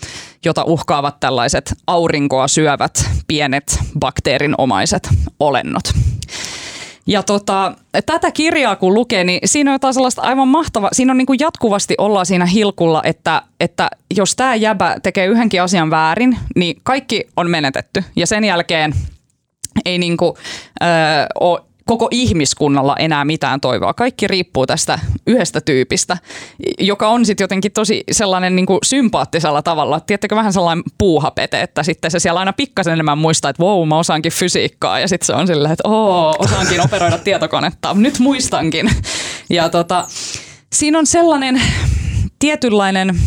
[0.45, 5.83] jota uhkaavat tällaiset aurinkoa syövät pienet bakteerinomaiset olennot.
[7.07, 7.73] Ja tota,
[8.05, 10.89] tätä kirjaa kun lukee, niin siinä on jotain sellaista aivan mahtavaa.
[10.93, 15.61] Siinä on niin kuin jatkuvasti ollaan siinä hilkulla, että, että jos tämä jäbä tekee yhdenkin
[15.61, 18.03] asian väärin, niin kaikki on menetetty.
[18.15, 18.93] Ja sen jälkeen
[19.85, 20.33] ei niin kuin,
[20.81, 20.85] ö,
[21.39, 23.93] ole koko ihmiskunnalla enää mitään toivoa.
[23.93, 26.17] Kaikki riippuu tästä yhdestä tyypistä,
[26.79, 29.99] joka on sitten jotenkin tosi sellainen niin kuin sympaattisella tavalla.
[29.99, 33.97] Tiedättekö vähän sellainen puuhapete, että sitten se siellä aina pikkasen enemmän muistaa, että wow, mä
[33.97, 34.99] osaankin fysiikkaa.
[34.99, 37.93] Ja sitten se on silleen, että oo, osaankin operoida tietokonetta.
[37.93, 38.89] Nyt muistankin.
[39.49, 40.05] Ja tota,
[40.73, 41.61] siinä on sellainen
[42.39, 43.19] tietynlainen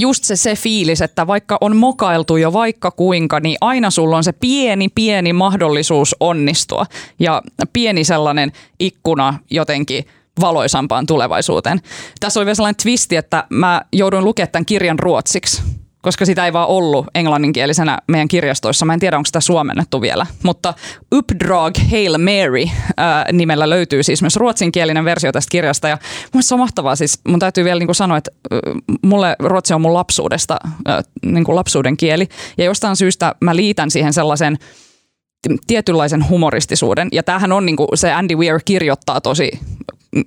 [0.00, 4.24] just se, se fiilis, että vaikka on mokailtu jo vaikka kuinka, niin aina sulla on
[4.24, 6.86] se pieni, pieni mahdollisuus onnistua.
[7.18, 10.04] Ja pieni sellainen ikkuna jotenkin
[10.40, 11.80] valoisampaan tulevaisuuteen.
[12.20, 15.62] Tässä oli vielä sellainen twisti, että mä jouduin lukemaan tämän kirjan ruotsiksi
[16.02, 18.86] koska sitä ei vaan ollut englanninkielisenä meidän kirjastoissa.
[18.86, 20.74] Mä en tiedä, onko sitä suomennettu vielä, mutta
[21.14, 22.64] Uppdrag Hail Mary
[22.96, 25.88] ää, nimellä löytyy siis myös ruotsinkielinen versio tästä kirjasta.
[25.88, 25.98] Ja
[26.32, 28.30] mun se on mahtavaa, siis mun täytyy vielä niin kuin sanoa, että
[29.02, 32.28] mulle ruotsi on mun lapsuudesta, ää, niin kuin lapsuuden kieli.
[32.58, 34.58] Ja jostain syystä mä liitän siihen sellaisen
[35.66, 37.08] tietynlaisen humoristisuuden.
[37.12, 39.50] Ja tämähän on niin kuin, se Andy Weir kirjoittaa tosi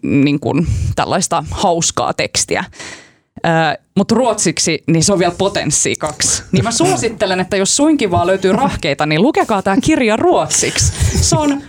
[0.02, 2.64] niin kuin, tällaista hauskaa tekstiä.
[3.46, 6.44] Äh, mutta ruotsiksi, niin se on vielä potenssi kaksi.
[6.52, 10.94] Niin mä suosittelen, että jos suinkin vaan löytyy rahkeita, niin lukekaa tämä kirja ruotsiksi.
[11.22, 11.62] Se on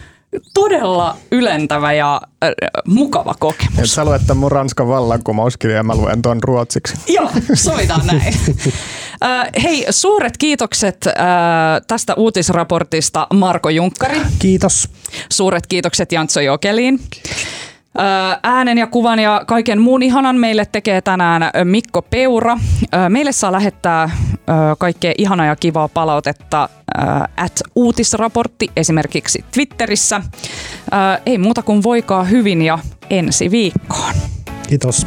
[0.55, 2.51] todella ylentävä ja äh,
[2.87, 3.79] mukava kokemus.
[3.79, 6.97] Et sä luet mun Ranskan vallankumouskirja ja mä luen tuon ruotsiksi.
[7.09, 8.35] Joo, sovitaan näin.
[9.25, 11.15] äh, hei, suuret kiitokset äh,
[11.87, 14.21] tästä uutisraportista Marko Junkkari.
[14.39, 14.89] Kiitos.
[15.33, 17.01] Suuret kiitokset Jantso Jokeliin.
[17.11, 17.56] Kiitos.
[18.43, 22.59] Äänen ja kuvan ja kaiken muun ihanan meille tekee tänään Mikko Peura.
[23.09, 24.11] Meille saa lähettää
[24.79, 26.69] kaikkea ihanaa ja kivaa palautetta
[27.37, 30.21] at uutisraportti esimerkiksi Twitterissä.
[31.27, 32.79] Ei muuta kuin voikaa hyvin ja
[33.11, 34.15] ensi viikkoon.
[34.69, 35.07] Kiitos.